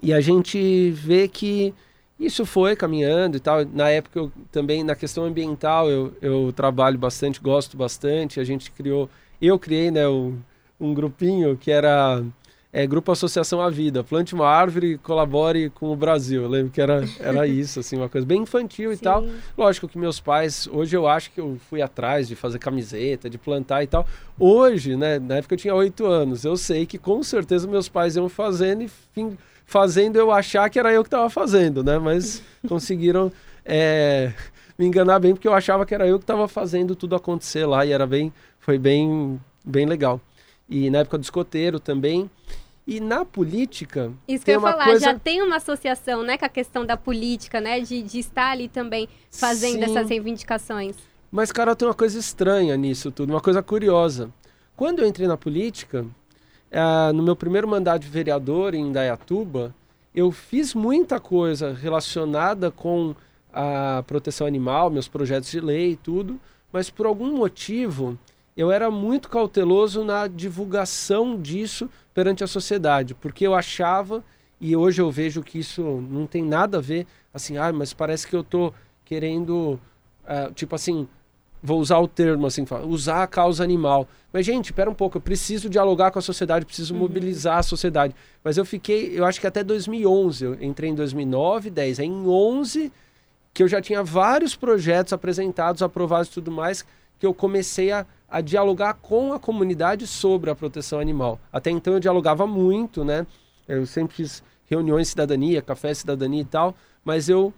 e 0.00 0.12
a 0.12 0.20
gente 0.20 0.90
vê 0.92 1.26
que 1.26 1.74
isso 2.18 2.46
foi 2.46 2.76
caminhando 2.76 3.36
e 3.36 3.40
tal. 3.40 3.64
Na 3.64 3.88
época, 3.90 4.20
eu, 4.20 4.32
também 4.52 4.84
na 4.84 4.94
questão 4.94 5.24
ambiental, 5.24 5.90
eu, 5.90 6.14
eu 6.22 6.52
trabalho 6.54 6.96
bastante, 6.96 7.40
gosto 7.40 7.76
bastante. 7.76 8.38
A 8.38 8.44
gente 8.44 8.70
criou, 8.70 9.10
eu 9.42 9.58
criei 9.58 9.90
né, 9.90 10.08
um, 10.08 10.38
um 10.78 10.94
grupinho 10.94 11.56
que 11.56 11.72
era 11.72 12.22
é, 12.72 12.86
Grupo 12.86 13.10
Associação 13.10 13.60
à 13.60 13.68
Vida, 13.68 14.04
plante 14.04 14.32
uma 14.32 14.46
árvore 14.46 14.92
e 14.92 14.98
colabore 14.98 15.70
com 15.70 15.90
o 15.92 15.96
Brasil. 15.96 16.42
Eu 16.42 16.48
lembro 16.48 16.70
que 16.70 16.80
era, 16.80 17.04
era 17.18 17.46
isso, 17.48 17.80
assim, 17.80 17.96
uma 17.96 18.08
coisa 18.08 18.26
bem 18.26 18.42
infantil 18.42 18.90
Sim. 18.90 18.96
e 18.96 18.98
tal. 18.98 19.26
Lógico 19.58 19.88
que 19.88 19.98
meus 19.98 20.20
pais, 20.20 20.68
hoje 20.70 20.96
eu 20.96 21.08
acho 21.08 21.32
que 21.32 21.40
eu 21.40 21.58
fui 21.68 21.82
atrás 21.82 22.28
de 22.28 22.36
fazer 22.36 22.58
camiseta, 22.60 23.28
de 23.28 23.38
plantar 23.38 23.82
e 23.82 23.88
tal. 23.88 24.06
Hoje, 24.38 24.96
né, 24.96 25.18
na 25.18 25.36
época 25.36 25.54
eu 25.54 25.58
tinha 25.58 25.74
oito 25.74 26.06
anos, 26.06 26.44
eu 26.44 26.56
sei 26.56 26.86
que 26.86 26.96
com 26.96 27.22
certeza 27.22 27.66
meus 27.66 27.88
pais 27.88 28.14
iam 28.14 28.28
fazendo 28.28 28.82
e 28.84 28.90
fazendo 29.66 30.16
eu 30.16 30.30
achar 30.30 30.70
que 30.70 30.78
era 30.78 30.92
eu 30.92 31.02
que 31.02 31.08
estava 31.08 31.28
fazendo, 31.28 31.82
né? 31.82 31.98
Mas 31.98 32.42
conseguiram 32.68 33.32
é, 33.64 34.32
me 34.78 34.86
enganar 34.86 35.18
bem 35.18 35.34
porque 35.34 35.48
eu 35.48 35.54
achava 35.54 35.84
que 35.84 35.94
era 35.94 36.06
eu 36.06 36.18
que 36.18 36.24
estava 36.24 36.46
fazendo 36.46 36.94
tudo 36.94 37.16
acontecer 37.16 37.66
lá 37.66 37.84
e 37.84 37.90
era 37.90 38.06
bem, 38.06 38.32
foi 38.60 38.78
bem, 38.78 39.40
bem 39.64 39.86
legal 39.86 40.20
e 40.70 40.88
na 40.88 40.98
época 40.98 41.18
do 41.18 41.24
escoteiro 41.24 41.80
também. 41.80 42.30
E 42.86 42.98
na 42.98 43.24
política. 43.24 44.10
Isso 44.26 44.44
que 44.44 44.50
eu 44.50 44.54
ia 44.54 44.60
falar, 44.60 44.84
coisa... 44.84 45.04
já 45.06 45.18
tem 45.18 45.42
uma 45.42 45.56
associação 45.56 46.22
né, 46.22 46.38
com 46.38 46.44
a 46.44 46.48
questão 46.48 46.86
da 46.86 46.96
política, 46.96 47.60
né? 47.60 47.80
De, 47.80 48.02
de 48.02 48.18
estar 48.18 48.52
ali 48.52 48.68
também 48.68 49.08
fazendo 49.30 49.84
Sim. 49.84 49.90
essas 49.90 50.08
reivindicações. 50.08 50.96
Mas, 51.30 51.52
Carol, 51.52 51.76
tem 51.76 51.86
uma 51.86 51.94
coisa 51.94 52.18
estranha 52.18 52.76
nisso 52.76 53.10
tudo, 53.10 53.30
uma 53.30 53.40
coisa 53.40 53.62
curiosa. 53.62 54.30
Quando 54.74 55.00
eu 55.00 55.06
entrei 55.06 55.28
na 55.28 55.36
política, 55.36 56.02
uh, 56.02 57.12
no 57.12 57.22
meu 57.22 57.36
primeiro 57.36 57.68
mandato 57.68 58.02
de 58.02 58.08
vereador 58.08 58.74
em 58.74 58.88
Indaiatuba, 58.88 59.74
eu 60.14 60.32
fiz 60.32 60.74
muita 60.74 61.20
coisa 61.20 61.72
relacionada 61.72 62.70
com 62.70 63.14
a 63.52 64.02
proteção 64.06 64.46
animal, 64.46 64.90
meus 64.90 65.06
projetos 65.06 65.50
de 65.50 65.60
lei 65.60 65.92
e 65.92 65.96
tudo, 65.96 66.40
mas 66.72 66.90
por 66.90 67.06
algum 67.06 67.36
motivo 67.36 68.18
eu 68.56 68.70
era 68.70 68.90
muito 68.90 69.28
cauteloso 69.28 70.04
na 70.04 70.26
divulgação 70.26 71.40
disso 71.40 71.88
perante 72.12 72.44
a 72.44 72.46
sociedade, 72.46 73.14
porque 73.14 73.46
eu 73.46 73.54
achava 73.54 74.22
E 74.60 74.76
hoje 74.76 75.00
eu 75.00 75.10
vejo 75.10 75.42
que 75.42 75.58
isso 75.58 75.82
não 75.82 76.26
tem 76.26 76.44
nada 76.44 76.76
a 76.76 76.80
ver, 76.82 77.06
assim, 77.32 77.56
ah, 77.56 77.72
mas 77.72 77.94
parece 77.94 78.26
que 78.26 78.36
eu 78.36 78.44
tô 78.44 78.74
querendo, 79.06 79.80
uh, 80.24 80.52
tipo 80.54 80.74
assim, 80.74 81.08
vou 81.62 81.80
usar 81.80 81.98
o 81.98 82.06
termo 82.06 82.46
assim, 82.46 82.66
usar 82.86 83.22
a 83.22 83.26
causa 83.26 83.64
animal. 83.64 84.06
Mas, 84.32 84.46
gente, 84.46 84.66
espera 84.66 84.90
um 84.90 84.94
pouco, 84.94 85.16
eu 85.16 85.20
preciso 85.20 85.68
dialogar 85.68 86.10
com 86.10 86.18
a 86.18 86.22
sociedade, 86.22 86.66
preciso 86.66 86.94
uhum. 86.94 87.00
mobilizar 87.00 87.58
a 87.58 87.62
sociedade. 87.62 88.14
Mas 88.44 88.56
eu 88.56 88.64
fiquei, 88.64 89.18
eu 89.18 89.24
acho 89.24 89.40
que 89.40 89.46
até 89.46 89.64
2011, 89.64 90.44
eu 90.44 90.62
entrei 90.62 90.90
em 90.90 90.94
2009, 90.94 91.70
10, 91.70 92.00
aí 92.00 92.06
em 92.06 92.26
11 92.26 92.92
que 93.52 93.62
eu 93.62 93.68
já 93.68 93.80
tinha 93.80 94.02
vários 94.02 94.54
projetos 94.54 95.12
apresentados, 95.12 95.82
aprovados 95.82 96.28
e 96.28 96.32
tudo 96.32 96.50
mais, 96.50 96.84
que 97.18 97.26
eu 97.26 97.34
comecei 97.34 97.90
a, 97.90 98.06
a 98.30 98.40
dialogar 98.40 98.94
com 98.94 99.32
a 99.32 99.38
comunidade 99.38 100.06
sobre 100.06 100.50
a 100.50 100.54
proteção 100.54 101.00
animal. 101.00 101.40
Até 101.52 101.70
então 101.70 101.94
eu 101.94 102.00
dialogava 102.00 102.46
muito, 102.46 103.04
né? 103.04 103.26
Eu 103.66 103.84
sempre 103.86 104.14
fiz 104.16 104.42
reuniões 104.66 105.08
de 105.08 105.10
cidadania, 105.10 105.60
café 105.60 105.90
de 105.90 105.98
cidadania 105.98 106.42
e 106.42 106.44
tal, 106.44 106.74
mas 107.04 107.28
eu 107.28 107.52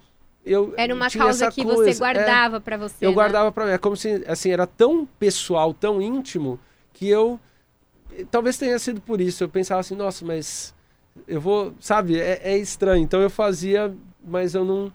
eu 0.44 0.74
era 0.76 0.92
uma 0.92 1.08
causa 1.08 1.52
que 1.52 1.62
coisa. 1.62 1.92
você 1.92 1.98
guardava 1.98 2.56
é, 2.56 2.60
para 2.60 2.76
você. 2.76 3.04
Eu 3.04 3.10
né? 3.10 3.14
guardava 3.14 3.52
para 3.52 3.66
mim. 3.66 3.72
É 3.72 3.78
como 3.78 3.96
se 3.96 4.24
assim 4.26 4.50
era 4.50 4.66
tão 4.66 5.06
pessoal, 5.18 5.72
tão 5.72 6.02
íntimo 6.02 6.58
que 6.92 7.08
eu 7.08 7.38
talvez 8.30 8.56
tenha 8.56 8.78
sido 8.78 9.00
por 9.00 9.20
isso. 9.20 9.44
Eu 9.44 9.48
pensava 9.48 9.80
assim, 9.80 9.94
nossa, 9.94 10.24
mas 10.24 10.74
eu 11.28 11.40
vou, 11.40 11.74
sabe? 11.80 12.18
É, 12.18 12.40
é 12.42 12.58
estranho. 12.58 13.02
Então 13.02 13.20
eu 13.20 13.30
fazia, 13.30 13.94
mas 14.24 14.54
eu 14.54 14.64
não 14.64 14.92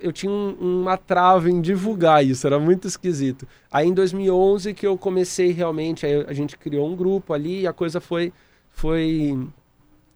eu 0.00 0.12
tinha 0.12 0.30
um, 0.32 0.82
uma 0.82 0.96
trava 0.96 1.48
em 1.48 1.60
divulgar 1.60 2.24
isso, 2.24 2.46
era 2.46 2.58
muito 2.58 2.88
esquisito. 2.88 3.46
Aí 3.70 3.86
em 3.86 3.94
2011 3.94 4.74
que 4.74 4.86
eu 4.86 4.98
comecei 4.98 5.52
realmente, 5.52 6.04
a 6.04 6.32
gente 6.32 6.58
criou 6.58 6.88
um 6.88 6.96
grupo 6.96 7.32
ali 7.32 7.60
e 7.60 7.66
a 7.66 7.72
coisa 7.72 8.00
foi 8.00 8.32
foi 8.70 9.38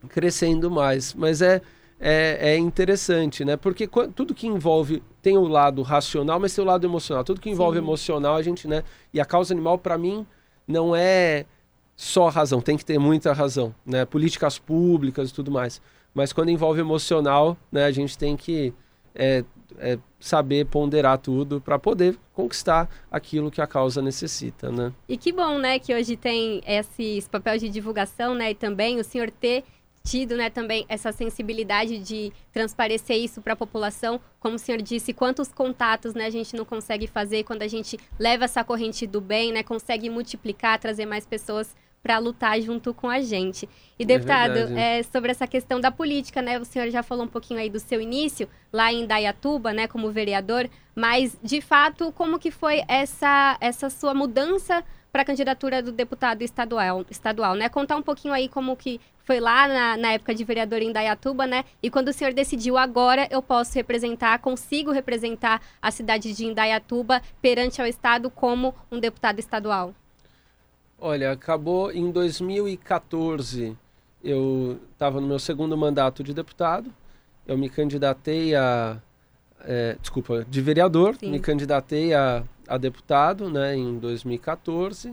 crescendo 0.08 0.70
mais. 0.70 1.14
Mas 1.14 1.42
é, 1.42 1.60
é, 2.00 2.54
é 2.54 2.58
interessante, 2.58 3.44
né? 3.44 3.56
Porque 3.56 3.88
tudo 4.14 4.34
que 4.34 4.46
envolve 4.46 5.02
tem 5.22 5.36
o 5.36 5.46
lado 5.46 5.82
racional, 5.82 6.40
mas 6.40 6.54
tem 6.54 6.64
o 6.64 6.66
lado 6.66 6.86
emocional. 6.86 7.22
Tudo 7.22 7.40
que 7.40 7.50
envolve 7.50 7.78
Sim. 7.78 7.84
emocional, 7.84 8.36
a 8.36 8.42
gente, 8.42 8.66
né? 8.66 8.82
E 9.12 9.20
a 9.20 9.24
causa 9.24 9.54
animal, 9.54 9.78
para 9.78 9.96
mim, 9.96 10.26
não 10.66 10.94
é 10.94 11.44
só 11.94 12.28
razão, 12.28 12.60
tem 12.60 12.76
que 12.76 12.84
ter 12.84 12.98
muita 12.98 13.32
razão, 13.32 13.74
né? 13.84 14.04
Políticas 14.04 14.58
públicas 14.58 15.30
e 15.30 15.34
tudo 15.34 15.50
mais. 15.50 15.80
Mas 16.12 16.32
quando 16.32 16.50
envolve 16.50 16.80
emocional, 16.80 17.56
né, 17.70 17.84
a 17.84 17.90
gente 17.90 18.16
tem 18.16 18.36
que 18.36 18.72
é, 19.16 19.44
é 19.78 19.98
saber 20.20 20.66
ponderar 20.66 21.18
tudo 21.18 21.60
para 21.60 21.78
poder 21.78 22.16
conquistar 22.32 22.88
aquilo 23.10 23.50
que 23.50 23.60
a 23.60 23.66
causa 23.66 24.00
necessita, 24.02 24.70
né? 24.70 24.92
E 25.08 25.16
que 25.16 25.32
bom, 25.32 25.58
né, 25.58 25.78
que 25.78 25.94
hoje 25.94 26.16
tem 26.16 26.60
esses 26.66 27.26
papéis 27.26 27.60
de 27.60 27.68
divulgação, 27.68 28.34
né, 28.34 28.50
e 28.50 28.54
também 28.54 29.00
o 29.00 29.04
senhor 29.04 29.30
ter 29.30 29.64
tido, 30.04 30.36
né, 30.36 30.48
também 30.48 30.86
essa 30.88 31.10
sensibilidade 31.10 31.98
de 31.98 32.32
transparecer 32.52 33.16
isso 33.16 33.42
para 33.42 33.54
a 33.54 33.56
população, 33.56 34.20
como 34.38 34.54
o 34.54 34.58
senhor 34.58 34.80
disse, 34.80 35.12
quantos 35.12 35.48
contatos, 35.48 36.14
né, 36.14 36.26
a 36.26 36.30
gente 36.30 36.54
não 36.54 36.64
consegue 36.64 37.08
fazer 37.08 37.42
quando 37.42 37.62
a 37.62 37.68
gente 37.68 37.98
leva 38.16 38.44
essa 38.44 38.62
corrente 38.62 39.04
do 39.04 39.20
bem, 39.20 39.52
né, 39.52 39.64
consegue 39.64 40.08
multiplicar, 40.08 40.78
trazer 40.78 41.06
mais 41.06 41.26
pessoas 41.26 41.74
para 42.02 42.18
lutar 42.18 42.60
junto 42.60 42.94
com 42.94 43.08
a 43.08 43.20
gente. 43.20 43.68
E, 43.98 44.02
é 44.04 44.06
deputado, 44.06 44.56
é, 44.76 45.00
é, 45.00 45.02
sobre 45.02 45.30
essa 45.30 45.46
questão 45.46 45.80
da 45.80 45.90
política, 45.90 46.40
né? 46.40 46.58
O 46.58 46.64
senhor 46.64 46.88
já 46.90 47.02
falou 47.02 47.24
um 47.24 47.28
pouquinho 47.28 47.58
aí 47.58 47.68
do 47.68 47.80
seu 47.80 48.00
início, 48.00 48.48
lá 48.72 48.92
em 48.92 49.06
Dayatuba, 49.06 49.72
né, 49.72 49.88
como 49.88 50.10
vereador, 50.10 50.68
mas, 50.94 51.36
de 51.42 51.60
fato, 51.60 52.12
como 52.12 52.38
que 52.38 52.50
foi 52.50 52.82
essa, 52.88 53.56
essa 53.60 53.90
sua 53.90 54.14
mudança 54.14 54.84
para 55.16 55.22
a 55.22 55.24
candidatura 55.24 55.82
do 55.82 55.92
deputado 55.92 56.42
estadual, 56.42 57.04
estadual, 57.10 57.54
né? 57.54 57.70
Contar 57.70 57.96
um 57.96 58.02
pouquinho 58.02 58.34
aí 58.34 58.50
como 58.50 58.76
que 58.76 59.00
foi 59.24 59.40
lá 59.40 59.66
na, 59.66 59.96
na 59.96 60.12
época 60.12 60.34
de 60.34 60.44
vereador 60.44 60.82
em 60.82 60.92
Dayatuba, 60.92 61.46
né? 61.46 61.64
E 61.82 61.90
quando 61.90 62.08
o 62.08 62.12
senhor 62.12 62.34
decidiu 62.34 62.76
agora 62.76 63.26
eu 63.30 63.40
posso 63.40 63.74
representar, 63.74 64.38
consigo 64.40 64.92
representar 64.92 65.62
a 65.80 65.90
cidade 65.90 66.34
de 66.34 66.44
Indaiatuba 66.44 67.22
perante 67.40 67.80
ao 67.80 67.86
estado 67.86 68.30
como 68.30 68.74
um 68.92 69.00
deputado 69.00 69.38
estadual. 69.38 69.94
Olha, 70.98 71.32
acabou 71.32 71.92
em 71.92 72.10
2014. 72.10 73.76
Eu 74.24 74.78
estava 74.92 75.20
no 75.20 75.26
meu 75.26 75.38
segundo 75.38 75.76
mandato 75.76 76.22
de 76.24 76.32
deputado. 76.32 76.92
Eu 77.46 77.56
me 77.58 77.68
candidatei 77.68 78.54
a. 78.54 79.00
É, 79.60 79.96
desculpa, 80.00 80.44
de 80.48 80.60
vereador. 80.60 81.16
Sim. 81.16 81.30
Me 81.30 81.40
candidatei 81.40 82.14
a, 82.14 82.42
a 82.66 82.78
deputado 82.78 83.50
né, 83.50 83.76
em 83.76 83.98
2014. 83.98 85.12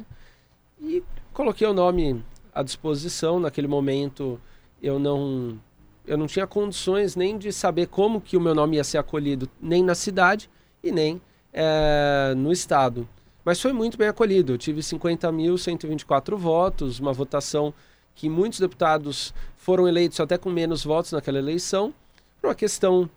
E 0.81 1.03
coloquei 1.33 1.67
o 1.67 1.73
nome 1.73 2.23
à 2.53 2.63
disposição. 2.63 3.39
Naquele 3.39 3.67
momento 3.67 4.39
eu 4.81 4.99
não, 4.99 5.59
eu 6.05 6.17
não 6.17 6.27
tinha 6.27 6.47
condições 6.47 7.15
nem 7.15 7.37
de 7.37 7.51
saber 7.51 7.87
como 7.87 8.21
que 8.21 8.37
o 8.37 8.41
meu 8.41 8.55
nome 8.55 8.77
ia 8.77 8.83
ser 8.83 8.97
acolhido, 8.97 9.49
nem 9.61 9.83
na 9.83 9.95
cidade 9.95 10.49
e 10.83 10.91
nem 10.91 11.21
é, 11.53 12.33
no 12.35 12.51
estado. 12.51 13.07
Mas 13.43 13.61
foi 13.61 13.73
muito 13.73 13.97
bem 13.97 14.07
acolhido. 14.07 14.53
Eu 14.53 14.57
tive 14.57 14.81
50.124 14.81 16.35
votos, 16.35 16.99
uma 16.99 17.11
votação 17.11 17.73
que 18.15 18.29
muitos 18.29 18.59
deputados 18.59 19.33
foram 19.57 19.87
eleitos 19.87 20.19
até 20.19 20.37
com 20.37 20.49
menos 20.49 20.83
votos 20.83 21.11
naquela 21.11 21.39
eleição. 21.39 21.93
Por 22.39 22.47
uma 22.47 22.55
questão 22.55 23.09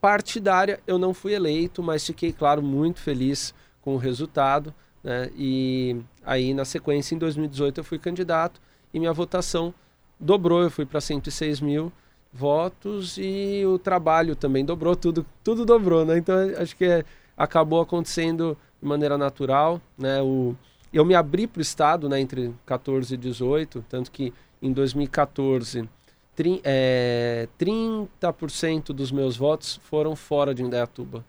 partidária, 0.00 0.80
eu 0.86 0.98
não 0.98 1.14
fui 1.14 1.32
eleito, 1.32 1.82
mas 1.82 2.06
fiquei, 2.06 2.32
claro, 2.32 2.62
muito 2.62 3.00
feliz 3.00 3.54
com 3.80 3.94
o 3.94 3.98
resultado. 3.98 4.74
Né? 5.02 5.30
E 5.36 5.96
aí, 6.24 6.54
na 6.54 6.64
sequência, 6.64 7.14
em 7.14 7.18
2018, 7.18 7.78
eu 7.78 7.84
fui 7.84 7.98
candidato 7.98 8.60
e 8.92 8.98
minha 8.98 9.12
votação 9.12 9.74
dobrou. 10.18 10.62
Eu 10.62 10.70
fui 10.70 10.84
para 10.84 11.00
106 11.00 11.60
mil 11.60 11.92
votos 12.32 13.18
e 13.18 13.62
o 13.66 13.78
trabalho 13.78 14.34
também 14.34 14.64
dobrou, 14.64 14.96
tudo, 14.96 15.26
tudo 15.44 15.66
dobrou, 15.66 16.04
né? 16.04 16.16
Então, 16.16 16.34
acho 16.56 16.74
que 16.74 16.84
é, 16.84 17.04
acabou 17.36 17.80
acontecendo 17.80 18.56
de 18.82 18.88
maneira 18.88 19.16
natural, 19.16 19.80
né? 19.96 20.20
O, 20.20 20.56
eu 20.92 21.04
me 21.04 21.14
abri 21.14 21.46
para 21.46 21.60
o 21.60 21.62
Estado 21.62 22.08
né, 22.08 22.20
entre 22.20 22.52
14 22.66 23.14
e 23.14 23.16
18, 23.16 23.84
tanto 23.88 24.10
que 24.10 24.34
em 24.60 24.72
2014 24.72 25.88
tri, 26.34 26.60
é, 26.64 27.48
30% 27.58 28.86
dos 28.86 29.12
meus 29.12 29.36
votos 29.36 29.80
foram 29.84 30.16
fora 30.16 30.54
de 30.54 30.62
Indaiatuba. 30.62 31.24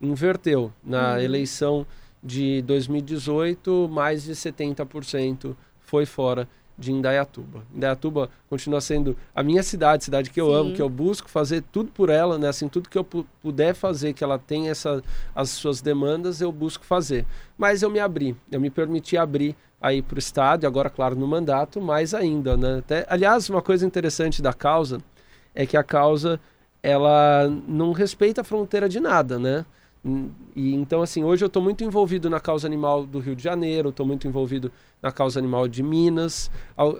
Inverteu. 0.00 0.72
Na 0.82 1.12
uhum. 1.12 1.18
eleição 1.18 1.86
de 2.22 2.62
2018, 2.62 3.88
mais 3.92 4.24
de 4.24 4.32
70% 4.32 5.54
foi 5.80 6.06
fora 6.06 6.48
de 6.76 6.92
Indaiatuba. 6.92 7.62
Indaiatuba 7.74 8.28
continua 8.48 8.80
sendo 8.80 9.16
a 9.34 9.42
minha 9.42 9.62
cidade, 9.62 10.04
cidade 10.04 10.30
que 10.30 10.40
eu 10.40 10.46
Sim. 10.46 10.54
amo, 10.54 10.72
que 10.72 10.82
eu 10.82 10.88
busco 10.88 11.30
fazer 11.30 11.62
tudo 11.72 11.90
por 11.92 12.10
ela, 12.10 12.36
né? 12.36 12.48
Assim, 12.48 12.68
tudo 12.68 12.88
que 12.88 12.98
eu 12.98 13.04
puder 13.04 13.74
fazer, 13.74 14.12
que 14.12 14.24
ela 14.24 14.38
tenha 14.38 14.70
essa, 14.70 15.02
as 15.34 15.50
suas 15.50 15.80
demandas, 15.80 16.40
eu 16.40 16.50
busco 16.50 16.84
fazer. 16.84 17.24
Mas 17.56 17.82
eu 17.82 17.90
me 17.90 18.00
abri, 18.00 18.36
eu 18.50 18.60
me 18.60 18.70
permiti 18.70 19.16
abrir 19.16 19.56
aí 19.80 20.00
para 20.02 20.16
o 20.16 20.18
Estado, 20.18 20.64
e 20.64 20.66
agora, 20.66 20.88
claro, 20.88 21.14
no 21.14 21.26
mandato, 21.28 21.80
mais 21.80 22.14
ainda, 22.14 22.56
né? 22.56 22.78
Até, 22.78 23.06
aliás, 23.08 23.48
uma 23.50 23.60
coisa 23.60 23.86
interessante 23.86 24.40
da 24.40 24.52
causa 24.52 24.98
é 25.54 25.66
que 25.66 25.76
a 25.76 25.84
causa, 25.84 26.40
ela 26.82 27.48
não 27.68 27.92
respeita 27.92 28.40
a 28.40 28.44
fronteira 28.44 28.88
de 28.88 28.98
nada, 28.98 29.38
né? 29.38 29.64
E 30.54 30.74
então 30.74 31.00
assim, 31.00 31.24
hoje 31.24 31.42
eu 31.42 31.46
estou 31.46 31.62
muito 31.62 31.82
envolvido 31.82 32.28
na 32.28 32.38
causa 32.38 32.66
animal 32.66 33.06
do 33.06 33.18
Rio 33.18 33.34
de 33.34 33.42
Janeiro, 33.42 33.88
estou 33.88 34.04
muito 34.04 34.28
envolvido 34.28 34.70
na 35.00 35.10
causa 35.10 35.38
animal 35.38 35.66
de 35.66 35.82
Minas. 35.82 36.50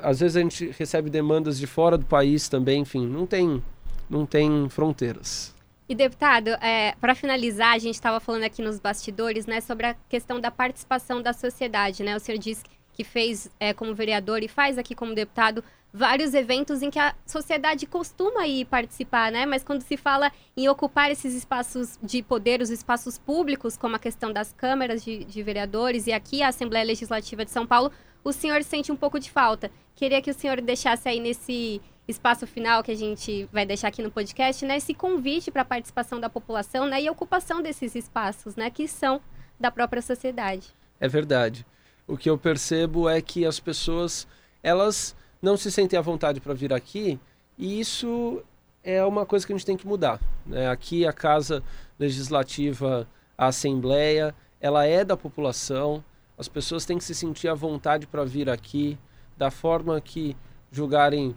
Às 0.03 0.21
vezes 0.21 0.37
a 0.37 0.41
gente 0.41 0.71
recebe 0.79 1.11
demandas 1.11 1.59
de 1.59 1.67
fora 1.67 1.99
do 1.99 2.07
país 2.07 2.49
também, 2.49 2.81
enfim, 2.81 3.07
não 3.07 3.27
tem 3.27 3.63
não 4.09 4.25
tem 4.25 4.69
fronteiras. 4.69 5.55
E 5.87 5.95
deputado, 5.95 6.49
é, 6.63 6.95
para 6.99 7.15
finalizar, 7.15 7.75
a 7.75 7.79
gente 7.79 7.95
estava 7.95 8.19
falando 8.19 8.45
aqui 8.45 8.63
nos 8.63 8.81
bastidores, 8.81 9.45
né, 9.45 9.61
sobre 9.61 9.87
a 9.87 9.95
questão 10.09 10.41
da 10.41 10.51
participação 10.51 11.21
da 11.21 11.35
sociedade, 11.35 12.03
né? 12.03 12.17
O 12.17 12.21
senhor 12.21 12.39
disse 12.39 12.65
que 12.95 13.05
fez 13.05 13.51
é, 13.61 13.75
como 13.75 13.95
vereador 13.95 14.43
e 14.43 14.49
faz 14.49 14.79
aqui 14.79 14.95
como 14.95 15.15
deputado 15.15 15.63
vários 15.97 16.35
eventos 16.35 16.83
em 16.83 16.91
que 16.91 16.99
a 16.99 17.15
sociedade 17.25 17.87
costuma 17.87 18.45
ir 18.49 18.65
participar, 18.65 19.31
né? 19.31 19.47
Mas 19.47 19.63
quando 19.63 19.81
se 19.81 19.97
fala 19.97 20.33
em 20.57 20.69
ocupar 20.69 21.09
esses 21.13 21.33
espaços 21.35 21.97
de 22.03 22.21
poder, 22.21 22.61
os 22.61 22.69
espaços 22.69 23.17
públicos, 23.17 23.77
como 23.77 23.95
a 23.95 23.99
questão 24.01 24.33
das 24.33 24.53
câmaras 24.53 25.05
de, 25.05 25.25
de 25.25 25.43
vereadores 25.45 26.09
e 26.09 26.13
aqui 26.13 26.43
a 26.43 26.49
Assembleia 26.49 26.85
Legislativa 26.85 27.45
de 27.45 27.53
São 27.53 27.65
Paulo, 27.65 27.93
o 28.25 28.33
senhor 28.33 28.65
sente 28.65 28.91
um 28.91 28.97
pouco 28.97 29.21
de 29.21 29.31
falta. 29.31 29.71
Queria 29.95 30.21
que 30.21 30.33
o 30.33 30.35
senhor 30.35 30.61
deixasse 30.61 31.09
aí 31.09 31.21
nesse 31.21 31.81
espaço 32.09 32.45
final 32.45 32.83
que 32.83 32.91
a 32.91 32.97
gente 32.97 33.49
vai 33.53 33.65
deixar 33.65 33.87
aqui 33.87 34.03
no 34.03 34.11
podcast, 34.11 34.67
né, 34.67 34.79
esse 34.79 34.93
convite 34.95 35.51
para 35.51 35.63
a 35.63 35.65
participação 35.65 36.19
da 36.19 36.29
população, 36.29 36.87
né, 36.87 37.01
e 37.01 37.09
ocupação 37.09 37.63
desses 37.63 37.95
espaços, 37.95 38.57
né, 38.57 38.69
que 38.69 38.89
são 38.89 39.21
da 39.61 39.71
própria 39.71 40.03
sociedade. 40.03 40.75
É 40.99 41.07
verdade. 41.07 41.65
O 42.07 42.17
que 42.17 42.29
eu 42.29 42.37
percebo 42.37 43.09
é 43.09 43.23
que 43.23 43.47
as 43.47 43.61
pessoas, 43.61 44.27
elas 44.63 45.17
não 45.45 45.57
se 45.59 45.71
sentem 45.71 45.99
à 45.99 46.03
vontade 46.03 46.41
para 46.41 46.55
vir 46.55 46.73
aqui 46.73 47.21
e 47.59 47.79
isso 47.79 48.43
é 48.83 49.05
uma 49.05 49.27
coisa 49.27 49.47
que 49.47 49.53
a 49.53 49.57
gente 49.57 49.67
tem 49.67 49.77
que 49.77 49.87
mudar. 49.87 50.19
Né? 50.47 50.69
Aqui 50.69 51.07
a 51.07 51.13
Casa 51.13 51.63
Legislativa, 51.99 53.07
a 53.37 53.49
Assembleia, 53.49 54.35
ela 54.61 54.87
é 54.87 55.05
da 55.05 55.17
população, 55.17 56.03
as 56.39 56.49
pessoas 56.49 56.87
têm 56.87 56.97
que 56.97 57.05
se 57.05 57.15
sentir 57.15 57.49
à 57.49 57.55
vontade 57.55 58.07
para 58.07 58.25
vir 58.25 58.49
aqui, 58.49 58.99
da 59.37 59.51
forma 59.51 60.01
que 60.01 60.35
julgarem 60.71 61.37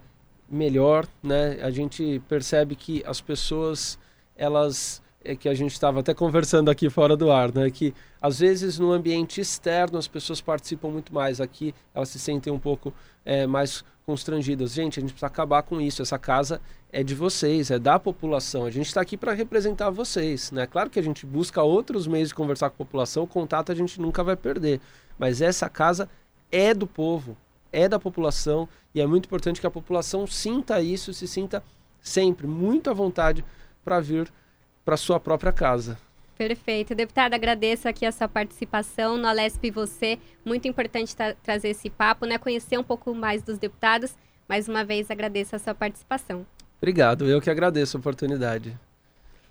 melhor, 0.50 1.06
né? 1.22 1.60
A 1.62 1.70
gente 1.70 2.22
percebe 2.30 2.76
que 2.76 3.04
as 3.06 3.20
pessoas, 3.20 4.00
elas 4.36 5.02
é 5.24 5.36
que 5.36 5.50
a 5.50 5.54
gente 5.54 5.74
estava 5.74 6.00
até 6.00 6.14
conversando 6.14 6.72
aqui 6.72 6.90
fora 6.90 7.18
do 7.18 7.30
ar, 7.32 7.54
né? 7.54 7.70
Que 7.70 7.94
às 8.22 8.40
vezes 8.40 8.80
no 8.80 8.92
ambiente 8.92 9.42
externo 9.42 9.98
as 9.98 10.08
pessoas 10.08 10.40
participam 10.40 10.90
muito 10.90 11.14
mais. 11.14 11.42
Aqui 11.42 11.76
elas 11.94 12.10
se 12.10 12.20
sentem 12.20 12.52
um 12.52 12.60
pouco 12.60 12.94
é, 13.26 13.46
mais 13.46 13.84
constrangidas. 14.08 14.72
Gente, 14.72 15.00
a 15.00 15.02
gente 15.02 15.12
precisa 15.12 15.28
acabar 15.28 15.62
com 15.64 15.82
isso. 15.82 16.02
Essa 16.02 16.18
casa 16.18 16.62
é 16.94 17.04
de 17.04 17.14
vocês, 17.14 17.70
é 17.70 17.78
da 17.78 18.00
população. 18.00 18.64
A 18.64 18.72
gente 18.72 18.88
está 18.88 19.02
aqui 19.02 19.18
para 19.18 19.34
representar 19.34 19.90
vocês, 19.90 20.50
né? 20.50 20.66
Claro 20.66 20.90
que 20.90 20.98
a 20.98 21.04
gente 21.04 21.26
busca 21.26 21.62
outros 21.62 22.08
meios 22.08 22.30
de 22.30 22.36
conversar 22.36 22.70
com 22.70 22.76
a 22.76 22.86
população. 22.86 23.24
O 23.24 23.28
contato 23.28 23.70
a 23.70 23.76
gente 23.76 24.00
nunca 24.00 24.24
vai 24.24 24.38
perder, 24.38 24.80
mas 25.20 25.42
essa 25.42 25.68
casa 25.70 26.10
é 26.50 26.74
do 26.74 26.88
povo, 26.88 27.36
é 27.70 27.90
da 27.90 28.00
população 28.00 28.70
e 28.96 29.02
é 29.02 29.06
muito 29.06 29.26
importante 29.26 29.60
que 29.60 29.68
a 29.68 29.72
população 29.72 30.26
sinta 30.26 30.82
isso, 30.82 31.14
se 31.14 31.28
sinta 31.28 31.62
sempre 32.00 32.48
muito 32.48 32.90
à 32.90 32.94
vontade 32.94 33.44
para 33.84 34.00
vir 34.00 34.32
para 34.86 34.96
sua 34.96 35.20
própria 35.20 35.52
casa. 35.52 35.98
Perfeito. 36.38 36.94
Deputada, 36.94 37.36
agradeço 37.36 37.90
aqui 37.90 38.06
a 38.06 38.12
sua 38.12 38.28
participação 38.28 39.18
no 39.18 39.28
Alesp 39.28 39.72
Você. 39.72 40.20
Muito 40.46 40.68
importante 40.68 41.16
tra 41.16 41.34
trazer 41.34 41.70
esse 41.70 41.90
papo, 41.90 42.28
né? 42.28 42.38
Conhecer 42.38 42.78
um 42.78 42.84
pouco 42.84 43.14
mais 43.16 43.42
dos 43.42 43.58
deputados. 43.58 44.16
Mais 44.48 44.70
uma 44.70 44.86
vez, 44.86 45.10
agradeço 45.10 45.56
a 45.56 45.60
sua 45.60 45.74
participação. 45.74 46.46
Obrigado, 46.78 47.26
eu 47.26 47.42
que 47.42 47.50
agradeço 47.50 47.98
a 47.98 48.00
oportunidade. 48.00 48.78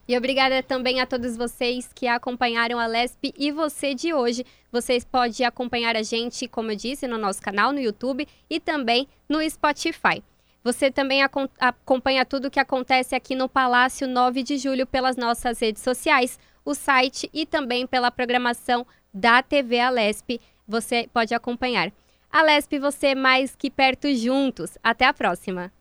E 0.08 0.16
obrigada 0.16 0.62
também 0.62 1.00
a 1.00 1.06
todos 1.06 1.36
vocês 1.36 1.90
que 1.92 2.06
acompanharam 2.06 2.78
a 2.78 2.86
Lesp 2.86 3.34
e 3.36 3.50
você 3.50 3.92
de 3.92 4.14
hoje. 4.14 4.46
Vocês 4.70 5.04
podem 5.04 5.44
acompanhar 5.44 5.96
a 5.96 6.02
gente, 6.04 6.46
como 6.46 6.70
eu 6.70 6.76
disse, 6.76 7.08
no 7.08 7.18
nosso 7.18 7.42
canal 7.42 7.72
no 7.72 7.80
YouTube 7.80 8.28
e 8.48 8.60
também 8.60 9.08
no 9.28 9.42
Spotify. 9.50 10.22
Você 10.62 10.90
também 10.90 11.22
acompanha 11.58 12.24
tudo 12.24 12.46
o 12.46 12.50
que 12.50 12.60
acontece 12.60 13.16
aqui 13.16 13.34
no 13.34 13.48
Palácio 13.48 14.06
9 14.06 14.44
de 14.44 14.58
Julho 14.58 14.86
pelas 14.86 15.16
nossas 15.16 15.58
redes 15.60 15.82
sociais, 15.82 16.38
o 16.66 16.74
site 16.74 17.30
e 17.32 17.46
também 17.46 17.86
pela 17.86 18.10
programação 18.10 18.86
da 19.14 19.42
TV 19.42 19.80
Alesp. 19.80 20.40
Você 20.68 21.08
pode 21.14 21.32
acompanhar. 21.32 21.90
Alesp, 22.30 22.78
você 22.78 23.14
mais 23.14 23.54
que 23.54 23.70
perto 23.70 24.12
juntos. 24.14 24.76
Até 24.82 25.06
a 25.06 25.14
próxima! 25.14 25.72